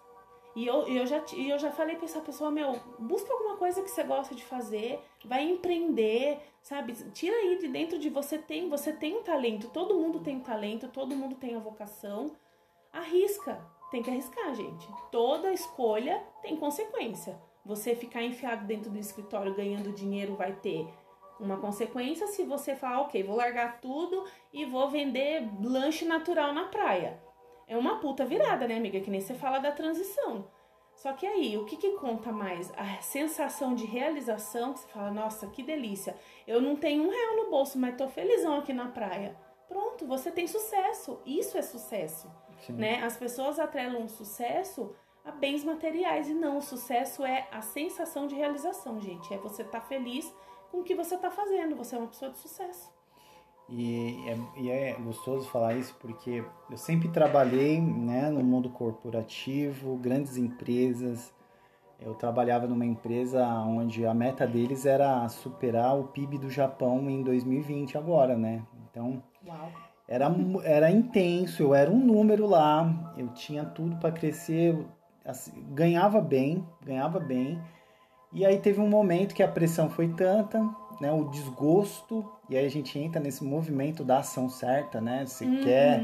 [0.60, 3.90] E eu, eu, já, eu já falei pra essa pessoa, meu, busca alguma coisa que
[3.90, 6.92] você gosta de fazer, vai empreender, sabe?
[7.14, 10.42] Tira aí de dentro de você tem, você tem um talento, todo mundo tem um
[10.42, 12.36] talento, todo mundo tem a vocação.
[12.92, 14.86] Arrisca, tem que arriscar, gente.
[15.10, 17.40] Toda escolha tem consequência.
[17.64, 20.86] Você ficar enfiado dentro do escritório ganhando dinheiro vai ter
[21.40, 26.66] uma consequência se você falar, ok, vou largar tudo e vou vender lanche natural na
[26.66, 27.29] praia.
[27.70, 29.00] É uma puta virada, né, amiga?
[29.00, 30.48] Que nem você fala da transição.
[30.96, 32.74] Só que aí, o que, que conta mais?
[32.76, 36.18] A sensação de realização, que você fala, nossa, que delícia.
[36.48, 39.38] Eu não tenho um real no bolso, mas tô felizão aqui na praia.
[39.68, 41.22] Pronto, você tem sucesso.
[41.24, 42.28] Isso é sucesso.
[42.70, 43.04] Né?
[43.04, 44.94] As pessoas atrelam sucesso
[45.24, 49.32] a bens materiais e não, o sucesso é a sensação de realização, gente.
[49.32, 50.34] É você estar tá feliz
[50.72, 51.76] com o que você está fazendo.
[51.76, 52.92] Você é uma pessoa de sucesso.
[53.72, 59.96] E é, e é, gostoso falar isso porque eu sempre trabalhei né, no mundo corporativo,
[59.98, 61.32] grandes empresas.
[62.00, 67.22] Eu trabalhava numa empresa onde a meta deles era superar o PIB do Japão em
[67.22, 68.64] 2020 agora, né?
[68.90, 69.70] Então, Uau.
[70.08, 74.78] era, era intenso, eu era um número lá, eu tinha tudo para crescer,
[75.26, 77.62] assim, ganhava bem, ganhava bem.
[78.32, 80.64] E aí teve um momento que a pressão foi tanta,
[81.00, 85.26] né, o desgosto, e aí a gente entra nesse movimento da ação certa, né?
[85.26, 85.62] Você uhum.
[85.62, 86.04] quer,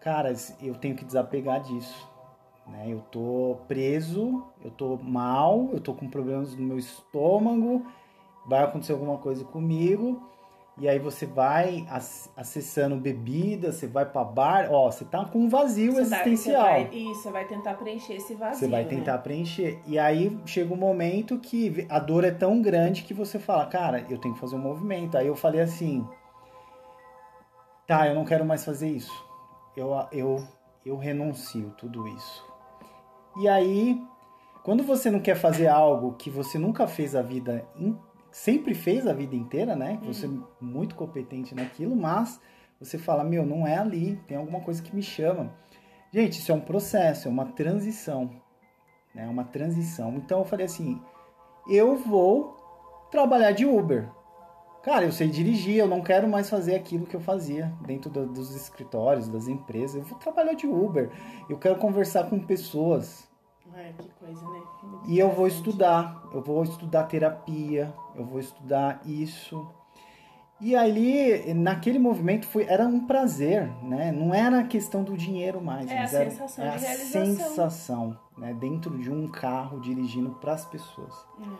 [0.00, 2.08] cara, eu tenho que desapegar disso.
[2.66, 2.86] Né?
[2.88, 7.86] Eu tô preso, eu tô mal, eu tô com problemas no meu estômago,
[8.46, 10.20] vai acontecer alguma coisa comigo
[10.76, 11.86] e aí você vai
[12.36, 16.62] acessando bebida, você vai para bar, ó, você tá com um vazio você existencial.
[16.62, 18.58] Vai, vai, isso, você vai tentar preencher esse vazio.
[18.58, 18.88] Você vai né?
[18.88, 19.18] tentar né?
[19.18, 19.78] preencher.
[19.86, 24.04] E aí chega um momento que a dor é tão grande que você fala, cara,
[24.10, 25.16] eu tenho que fazer um movimento.
[25.16, 26.04] Aí eu falei assim,
[27.86, 29.12] tá, eu não quero mais fazer isso.
[29.76, 30.44] Eu, eu,
[30.84, 32.44] eu renuncio tudo isso.
[33.36, 34.02] E aí,
[34.64, 39.06] quando você não quer fazer algo que você nunca fez a vida inteira, sempre fez
[39.06, 40.00] a vida inteira, né?
[40.02, 40.30] Você é
[40.60, 42.40] muito competente naquilo, mas
[42.80, 45.54] você fala, meu, não é ali, tem alguma coisa que me chama.
[46.12, 48.28] Gente, isso é um processo, é uma transição,
[49.14, 49.28] né?
[49.28, 50.16] Uma transição.
[50.16, 51.00] Então eu falei assim,
[51.68, 52.56] eu vou
[53.08, 54.10] trabalhar de Uber.
[54.82, 58.26] Cara, eu sei dirigir, eu não quero mais fazer aquilo que eu fazia dentro do,
[58.26, 59.94] dos escritórios, das empresas.
[59.94, 61.08] Eu vou trabalhar de Uber.
[61.48, 63.30] Eu quero conversar com pessoas.
[63.76, 64.62] É, que coisa, né?
[65.06, 69.68] E eu vou estudar, eu vou estudar terapia, eu vou estudar isso.
[70.60, 74.12] E ali, naquele movimento, foi, era um prazer, né?
[74.12, 75.90] Não era a questão do dinheiro mais.
[75.90, 78.54] É a era, sensação é de a sensação, né?
[78.54, 81.14] Dentro de um carro, dirigindo para as pessoas.
[81.38, 81.56] Hum.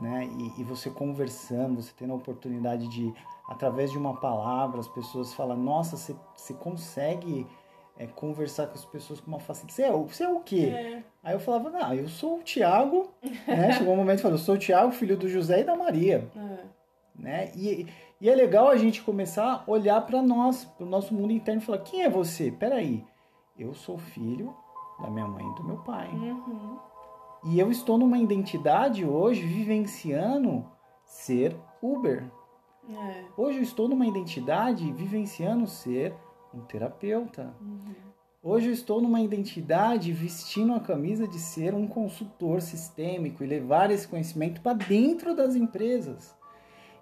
[0.00, 0.28] Né?
[0.38, 3.12] E, e, você conversando, você tendo a oportunidade de,
[3.48, 7.44] através de uma palavra, as pessoas falam, nossa, você, você consegue
[7.98, 9.74] é, conversar com as pessoas com uma facilidade.
[9.74, 10.72] Você é, você é o quê?
[10.72, 11.02] É.
[11.22, 13.12] Aí eu falava, não, eu sou o Tiago,
[13.46, 13.72] né?
[13.76, 16.30] Chegou um momento e falou, eu sou o Tiago, filho do José e da Maria.
[16.34, 16.64] É.
[17.18, 17.52] Né?
[17.56, 17.86] E,
[18.20, 21.60] e é legal a gente começar a olhar para nós, para o nosso mundo interno
[21.60, 22.52] e falar, quem é você?
[22.52, 23.04] Peraí,
[23.58, 24.54] eu sou filho
[25.00, 26.08] da minha mãe e do meu pai.
[26.08, 26.78] Uhum.
[27.46, 30.64] E eu estou numa identidade hoje vivenciando
[31.04, 32.30] ser Uber.
[32.88, 33.24] É.
[33.36, 36.14] Hoje eu estou numa identidade vivenciando ser
[36.58, 37.54] um terapeuta.
[37.60, 37.94] Uhum.
[38.42, 43.90] Hoje eu estou numa identidade vestindo a camisa de ser um consultor sistêmico e levar
[43.90, 46.36] esse conhecimento para dentro das empresas.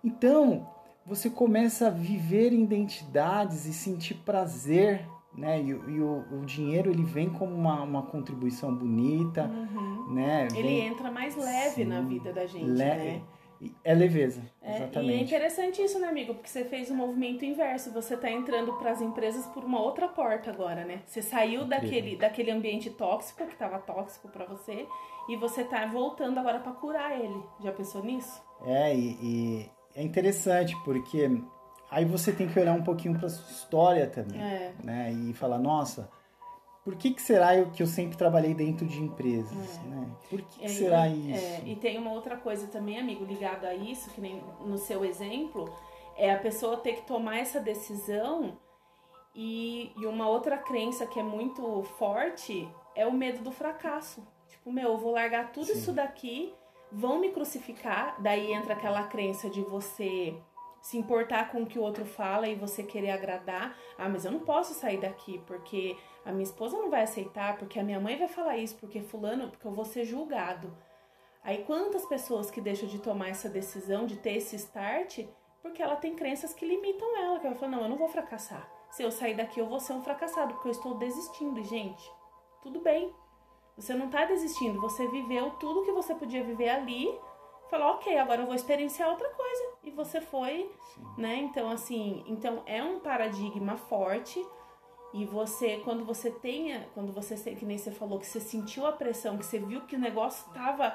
[0.02, 0.66] Então,
[1.04, 5.60] você começa a viver identidades e sentir prazer, né?
[5.60, 10.14] E, e o, o, dinheiro ele vem como uma, uma contribuição bonita, uhum.
[10.14, 10.48] né?
[10.50, 10.60] Vem...
[10.60, 13.04] Ele entra mais leve Sim, na vida da gente, leve.
[13.04, 13.22] né?
[13.82, 15.12] É leveza, é, exatamente.
[15.12, 16.34] E é interessante isso, né, amigo?
[16.34, 17.90] Porque você fez o um movimento inverso.
[17.92, 21.02] Você está entrando para as empresas por uma outra porta agora, né?
[21.06, 24.86] Você saiu daquele, daquele ambiente tóxico, que estava tóxico para você,
[25.28, 27.42] e você está voltando agora para curar ele.
[27.62, 28.42] Já pensou nisso?
[28.64, 31.30] É, e, e, é interessante, porque
[31.90, 34.74] aí você tem que olhar um pouquinho para sua história também, é.
[34.82, 35.12] né?
[35.12, 36.10] E falar, nossa,
[36.86, 39.88] por que, que será eu, que eu sempre trabalhei dentro de empresas, é.
[39.88, 40.08] né?
[40.30, 41.44] Por que, que é, será e, isso?
[41.44, 45.04] É, e tem uma outra coisa também, amigo, ligado a isso, que nem no seu
[45.04, 45.68] exemplo,
[46.16, 48.56] é a pessoa ter que tomar essa decisão
[49.34, 54.24] e, e uma outra crença que é muito forte é o medo do fracasso.
[54.48, 55.72] Tipo, meu, eu vou largar tudo Sim.
[55.72, 56.54] isso daqui,
[56.92, 60.36] vão me crucificar, daí entra aquela crença de você
[60.86, 63.76] se importar com o que o outro fala e você querer agradar.
[63.98, 67.80] Ah, mas eu não posso sair daqui porque a minha esposa não vai aceitar, porque
[67.80, 70.72] a minha mãe vai falar isso, porque fulano, porque eu vou ser julgado.
[71.42, 75.26] Aí quantas pessoas que deixam de tomar essa decisão, de ter esse start,
[75.60, 78.70] porque ela tem crenças que limitam ela, que ela fala, não, eu não vou fracassar.
[78.88, 81.58] Se eu sair daqui, eu vou ser um fracassado, porque eu estou desistindo.
[81.58, 82.08] E, gente,
[82.62, 83.12] tudo bem.
[83.76, 87.12] Você não está desistindo, você viveu tudo que você podia viver ali,
[87.68, 89.75] falou, ok, agora eu vou experienciar outra coisa.
[89.86, 91.04] E você foi, Sim.
[91.16, 91.36] né?
[91.36, 94.44] Então, assim, então é um paradigma forte.
[95.14, 98.92] E você, quando você tenha, quando você, que nem você falou, que você sentiu a
[98.92, 100.92] pressão, que você viu que o negócio estava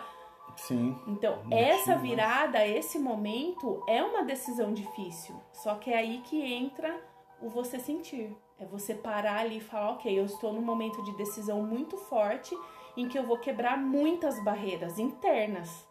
[0.55, 0.99] Sim.
[1.07, 5.35] Então, essa virada, esse momento é uma decisão difícil.
[5.53, 6.99] Só que é aí que entra
[7.41, 8.35] o você sentir.
[8.59, 12.55] É você parar ali e falar, ok, eu estou num momento de decisão muito forte
[12.95, 15.87] em que eu vou quebrar muitas barreiras internas.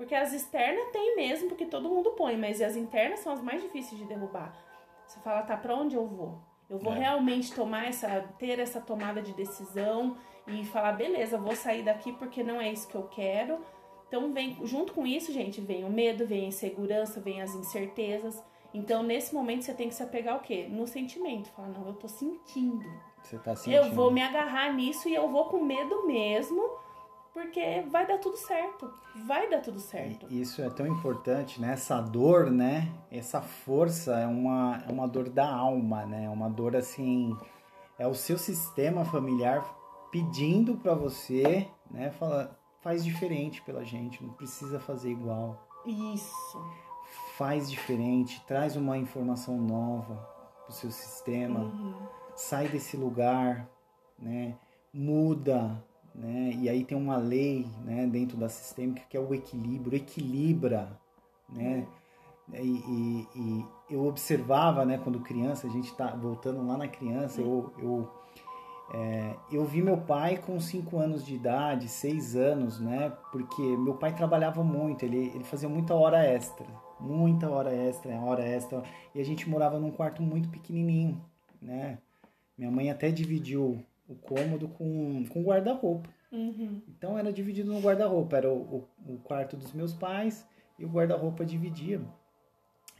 [0.00, 3.60] Porque as externas tem mesmo, porque todo mundo põe, mas as internas são as mais
[3.60, 4.56] difíceis de derrubar.
[5.06, 6.40] Você fala, tá, pra onde eu vou?
[6.70, 7.00] Eu vou é.
[7.00, 12.42] realmente tomar essa, ter essa tomada de decisão e falar, beleza, vou sair daqui porque
[12.42, 13.60] não é isso que eu quero
[14.10, 18.42] então, vem junto com isso, gente, vem o medo, vem a insegurança, vem as incertezas.
[18.74, 20.66] Então, nesse momento, você tem que se apegar ao quê?
[20.68, 21.48] No sentimento.
[21.50, 22.84] Falar, não, eu tô sentindo.
[23.22, 23.76] Você tá sentindo.
[23.76, 26.60] Eu vou me agarrar nisso e eu vou com medo mesmo,
[27.40, 28.92] porque vai dar tudo certo.
[29.26, 30.26] Vai dar tudo certo.
[30.30, 31.72] Isso é tão importante, né?
[31.72, 32.92] Essa dor, né?
[33.10, 36.26] Essa força é uma, é uma dor da alma, né?
[36.26, 37.34] É uma dor assim.
[37.98, 39.64] É o seu sistema familiar
[40.12, 42.10] pedindo para você, né?
[42.10, 45.66] Fala, faz diferente pela gente, não precisa fazer igual.
[45.86, 46.62] Isso.
[47.38, 50.14] Faz diferente, traz uma informação nova
[50.66, 51.94] pro seu sistema, uhum.
[52.36, 53.66] sai desse lugar,
[54.18, 54.58] né?
[54.92, 55.82] Muda,
[56.20, 56.52] né?
[56.60, 61.00] E aí tem uma lei, né, dentro da sistêmica que é o equilíbrio, equilibra,
[61.48, 61.86] né?
[62.52, 67.40] E, e, e, eu observava, né, quando criança, a gente tá voltando lá na criança,
[67.40, 68.10] eu, eu
[68.92, 73.12] é, eu vi meu pai com 5 anos de idade, 6 anos, né?
[73.30, 76.66] Porque meu pai trabalhava muito, ele, ele fazia muita hora extra,
[76.98, 78.82] muita hora extra, hora extra.
[79.14, 81.24] E a gente morava num quarto muito pequenininho,
[81.62, 81.98] né?
[82.58, 83.80] Minha mãe até dividiu
[84.10, 86.10] o cômodo com, com guarda-roupa.
[86.32, 86.82] Uhum.
[86.88, 90.46] Então era dividido no guarda-roupa, era o, o, o quarto dos meus pais
[90.78, 92.00] e o guarda-roupa dividia.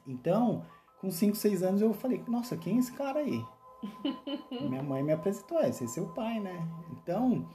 [0.07, 0.65] Então,
[1.01, 3.45] com 5, 6 anos eu falei, nossa, quem é esse cara aí?
[4.69, 6.69] Minha mãe me apresentou, esse é seu pai, né?
[6.93, 7.49] Então,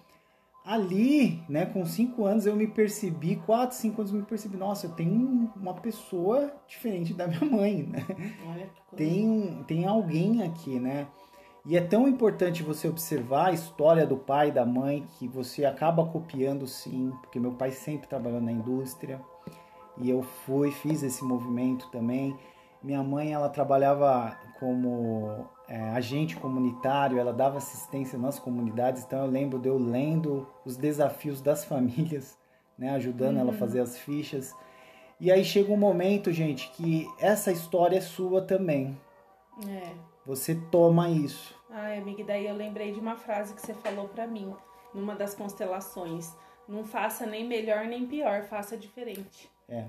[0.65, 4.87] ali, né, com cinco anos eu me percebi, quatro, cinco anos eu me percebi, nossa,
[4.87, 8.05] eu tenho uma pessoa diferente da minha mãe, né?
[8.95, 11.07] Tem, tem alguém aqui, né?
[11.65, 15.65] E é tão importante você observar a história do pai e da mãe que você
[15.65, 19.19] acaba copiando sim, porque meu pai sempre trabalhou na indústria
[19.97, 22.37] e eu fui, fiz esse movimento também.
[22.83, 29.31] Minha mãe, ela trabalhava como é, agente comunitário, ela dava assistência nas comunidades, então eu
[29.31, 32.37] lembro de eu lendo os desafios das famílias,
[32.77, 33.41] né, ajudando uhum.
[33.41, 33.59] ela a uhum.
[33.59, 34.53] fazer as fichas.
[35.19, 38.95] E aí chega um momento, gente, que essa história é sua também.
[39.67, 39.93] É.
[40.25, 41.54] Você toma isso.
[41.69, 44.53] Ai, amiga, daí eu lembrei de uma frase que você falou para mim,
[44.93, 46.33] numa das constelações.
[46.67, 49.49] Não faça nem melhor nem pior, faça diferente.
[49.67, 49.85] É.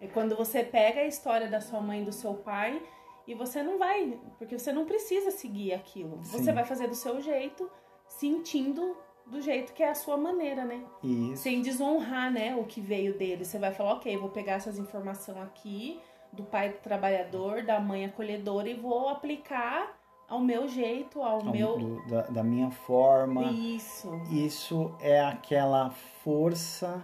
[0.00, 2.82] É quando você pega a história da sua mãe e do seu pai
[3.26, 6.20] e você não vai, porque você não precisa seguir aquilo.
[6.24, 6.38] Sim.
[6.38, 7.70] Você vai fazer do seu jeito,
[8.08, 8.96] sentindo
[9.26, 10.84] do jeito que é a sua maneira, né?
[11.02, 11.44] Isso.
[11.44, 13.44] Sem desonrar, né, o que veio dele.
[13.44, 16.00] Você vai falar, ok, vou pegar essas informações aqui
[16.32, 19.96] do pai trabalhador, da mãe acolhedora e vou aplicar
[20.32, 23.44] ao meu jeito, ao, ao meu do, da, da minha forma.
[23.52, 24.08] Isso.
[24.30, 25.90] Isso é aquela
[26.24, 27.02] força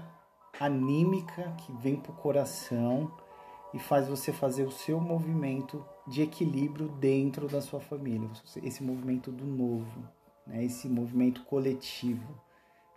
[0.58, 3.12] anímica que vem pro coração
[3.74, 8.30] e faz você fazer o seu movimento de equilíbrio dentro da sua família,
[8.62, 10.08] esse movimento do novo,
[10.46, 10.64] né?
[10.64, 12.32] esse movimento coletivo.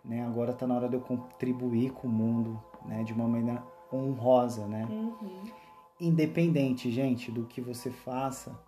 [0.02, 0.24] Né?
[0.24, 3.04] Agora está na hora de eu contribuir com o mundo né?
[3.04, 3.62] de uma maneira
[3.92, 4.66] honrosa.
[4.66, 4.88] Né?
[4.90, 5.42] Uhum.
[6.00, 8.58] Independente, gente, do que você faça,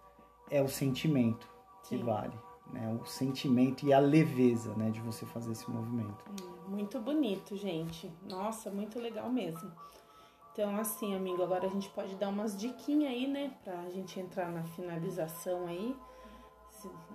[0.50, 1.53] é o sentimento
[1.85, 1.99] Sim.
[1.99, 2.32] que vale.
[2.72, 2.99] Né?
[3.01, 4.91] O sentimento e a leveza né?
[4.91, 6.24] de você fazer esse movimento.
[6.28, 8.11] Hum, muito bonito, gente.
[8.28, 9.70] Nossa, muito legal mesmo.
[10.53, 13.53] Então, assim, amigo, agora a gente pode dar umas diquinhas aí, né?
[13.64, 15.97] Pra gente entrar na finalização aí,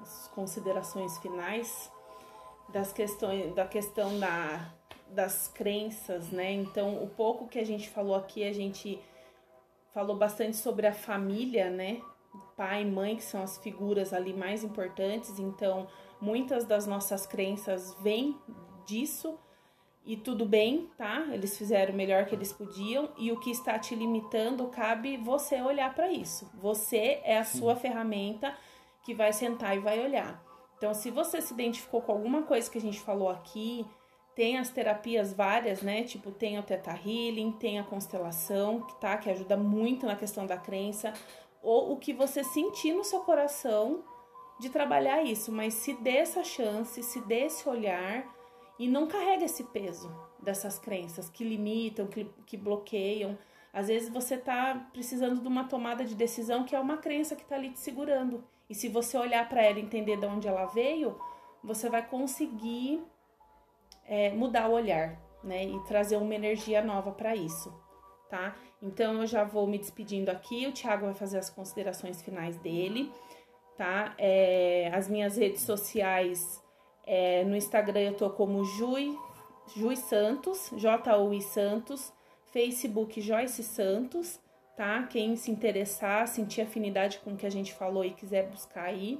[0.01, 1.89] as considerações finais
[2.67, 4.73] das questões, da questão da,
[5.09, 6.51] das crenças, né?
[6.51, 8.99] Então, o pouco que a gente falou aqui, a gente
[9.93, 12.01] falou bastante sobre a família, né?
[12.55, 15.39] Pai e mãe, que são as figuras ali mais importantes.
[15.39, 15.87] Então,
[16.19, 18.37] muitas das nossas crenças vêm
[18.85, 19.37] disso
[20.05, 21.27] e tudo bem, tá?
[21.31, 25.61] Eles fizeram o melhor que eles podiam e o que está te limitando cabe você
[25.61, 26.49] olhar para isso.
[26.55, 27.59] Você é a Sim.
[27.59, 28.55] sua ferramenta
[29.05, 30.43] que vai sentar e vai olhar.
[30.77, 33.85] Então, se você se identificou com alguma coisa que a gente falou aqui,
[34.35, 36.03] Tem as terapias várias, né?
[36.03, 39.17] Tipo, tem o Teta Healing, tem a constelação, tá?
[39.17, 41.13] Que ajuda muito na questão da crença.
[41.61, 44.03] Ou o que você sentir no seu coração
[44.59, 45.51] de trabalhar isso.
[45.51, 48.25] Mas se dê essa chance, se dê esse olhar
[48.77, 50.09] e não carrega esse peso
[50.41, 53.37] dessas crenças que limitam, que, que bloqueiam.
[53.73, 57.45] Às vezes você tá precisando de uma tomada de decisão que é uma crença que
[57.45, 58.43] tá ali te segurando.
[58.69, 61.19] E se você olhar para ela e entender de onde ela veio,
[61.63, 63.03] você vai conseguir
[64.05, 65.65] é, mudar o olhar, né?
[65.65, 67.73] E trazer uma energia nova para isso,
[68.29, 68.55] tá?
[68.81, 70.67] Então eu já vou me despedindo aqui.
[70.67, 73.11] O Thiago vai fazer as considerações finais dele,
[73.77, 74.13] tá?
[74.17, 76.63] É, as minhas redes sociais
[77.05, 79.17] é, no Instagram eu tô como Jui,
[79.75, 82.13] Jui Santos, J-U-I Santos,
[82.51, 84.39] Facebook Joyce Santos,
[84.77, 85.03] tá?
[85.03, 89.19] Quem se interessar, sentir afinidade com o que a gente falou e quiser buscar aí,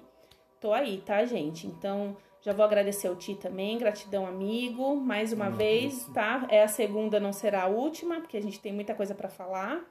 [0.60, 1.68] tô aí, tá, gente?
[1.68, 6.46] Então, já vou agradecer ao Ti também, gratidão, amigo, mais uma vez, tá?
[6.50, 9.82] É a segunda, não será a última, porque a gente tem muita coisa para falar.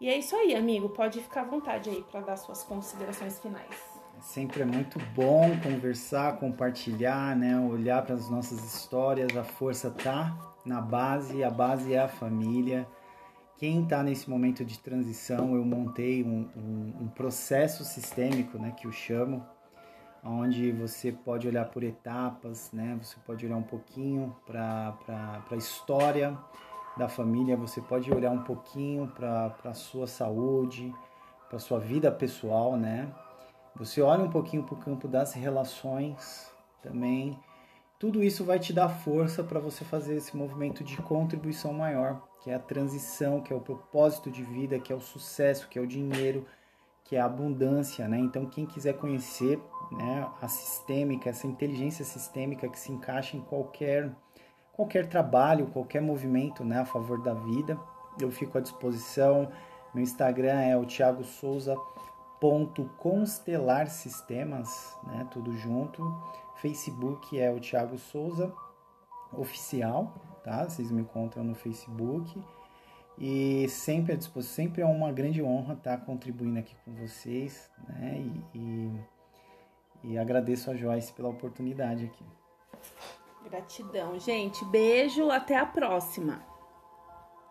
[0.00, 3.94] E é isso aí, amigo, pode ficar à vontade aí para dar suas considerações finais.
[4.20, 7.58] Sempre é muito bom conversar, compartilhar, né?
[7.60, 9.36] Olhar para as nossas histórias.
[9.36, 10.34] A força tá
[10.64, 12.88] na base, a base é a família.
[13.58, 18.86] Quem está nesse momento de transição, eu montei um, um, um processo sistêmico, né, que
[18.86, 19.46] eu chamo,
[20.24, 22.98] onde você pode olhar por etapas, né?
[23.02, 24.96] Você pode olhar um pouquinho para
[25.50, 26.36] a história
[26.96, 30.92] da família, você pode olhar um pouquinho para a sua saúde,
[31.48, 33.12] para sua vida pessoal, né?
[33.76, 36.50] Você olha um pouquinho para o campo das relações
[36.80, 37.38] também.
[37.98, 42.50] Tudo isso vai te dar força para você fazer esse movimento de contribuição maior, que
[42.50, 45.82] é a transição, que é o propósito de vida, que é o sucesso, que é
[45.82, 46.46] o dinheiro,
[47.04, 48.18] que é a abundância, né?
[48.18, 49.60] Então, quem quiser conhecer
[49.92, 54.10] né, a sistêmica, essa inteligência sistêmica que se encaixa em qualquer,
[54.72, 57.78] qualquer trabalho, qualquer movimento né, a favor da vida,
[58.18, 59.50] eu fico à disposição.
[59.94, 61.76] Meu Instagram é o Thiago Souza
[62.40, 62.90] ponto
[63.88, 66.02] sistemas, né, tudo junto.
[66.56, 68.52] Facebook é o Thiago Souza
[69.32, 70.68] oficial, tá?
[70.68, 72.42] Vocês me encontram no Facebook.
[73.18, 78.20] E sempre à disposição, sempre é uma grande honra estar contribuindo aqui com vocês, né?
[78.52, 79.00] E, e,
[80.04, 82.24] e agradeço a Joyce pela oportunidade aqui.
[83.44, 84.64] Gratidão, gente.
[84.64, 86.42] Beijo, até a próxima.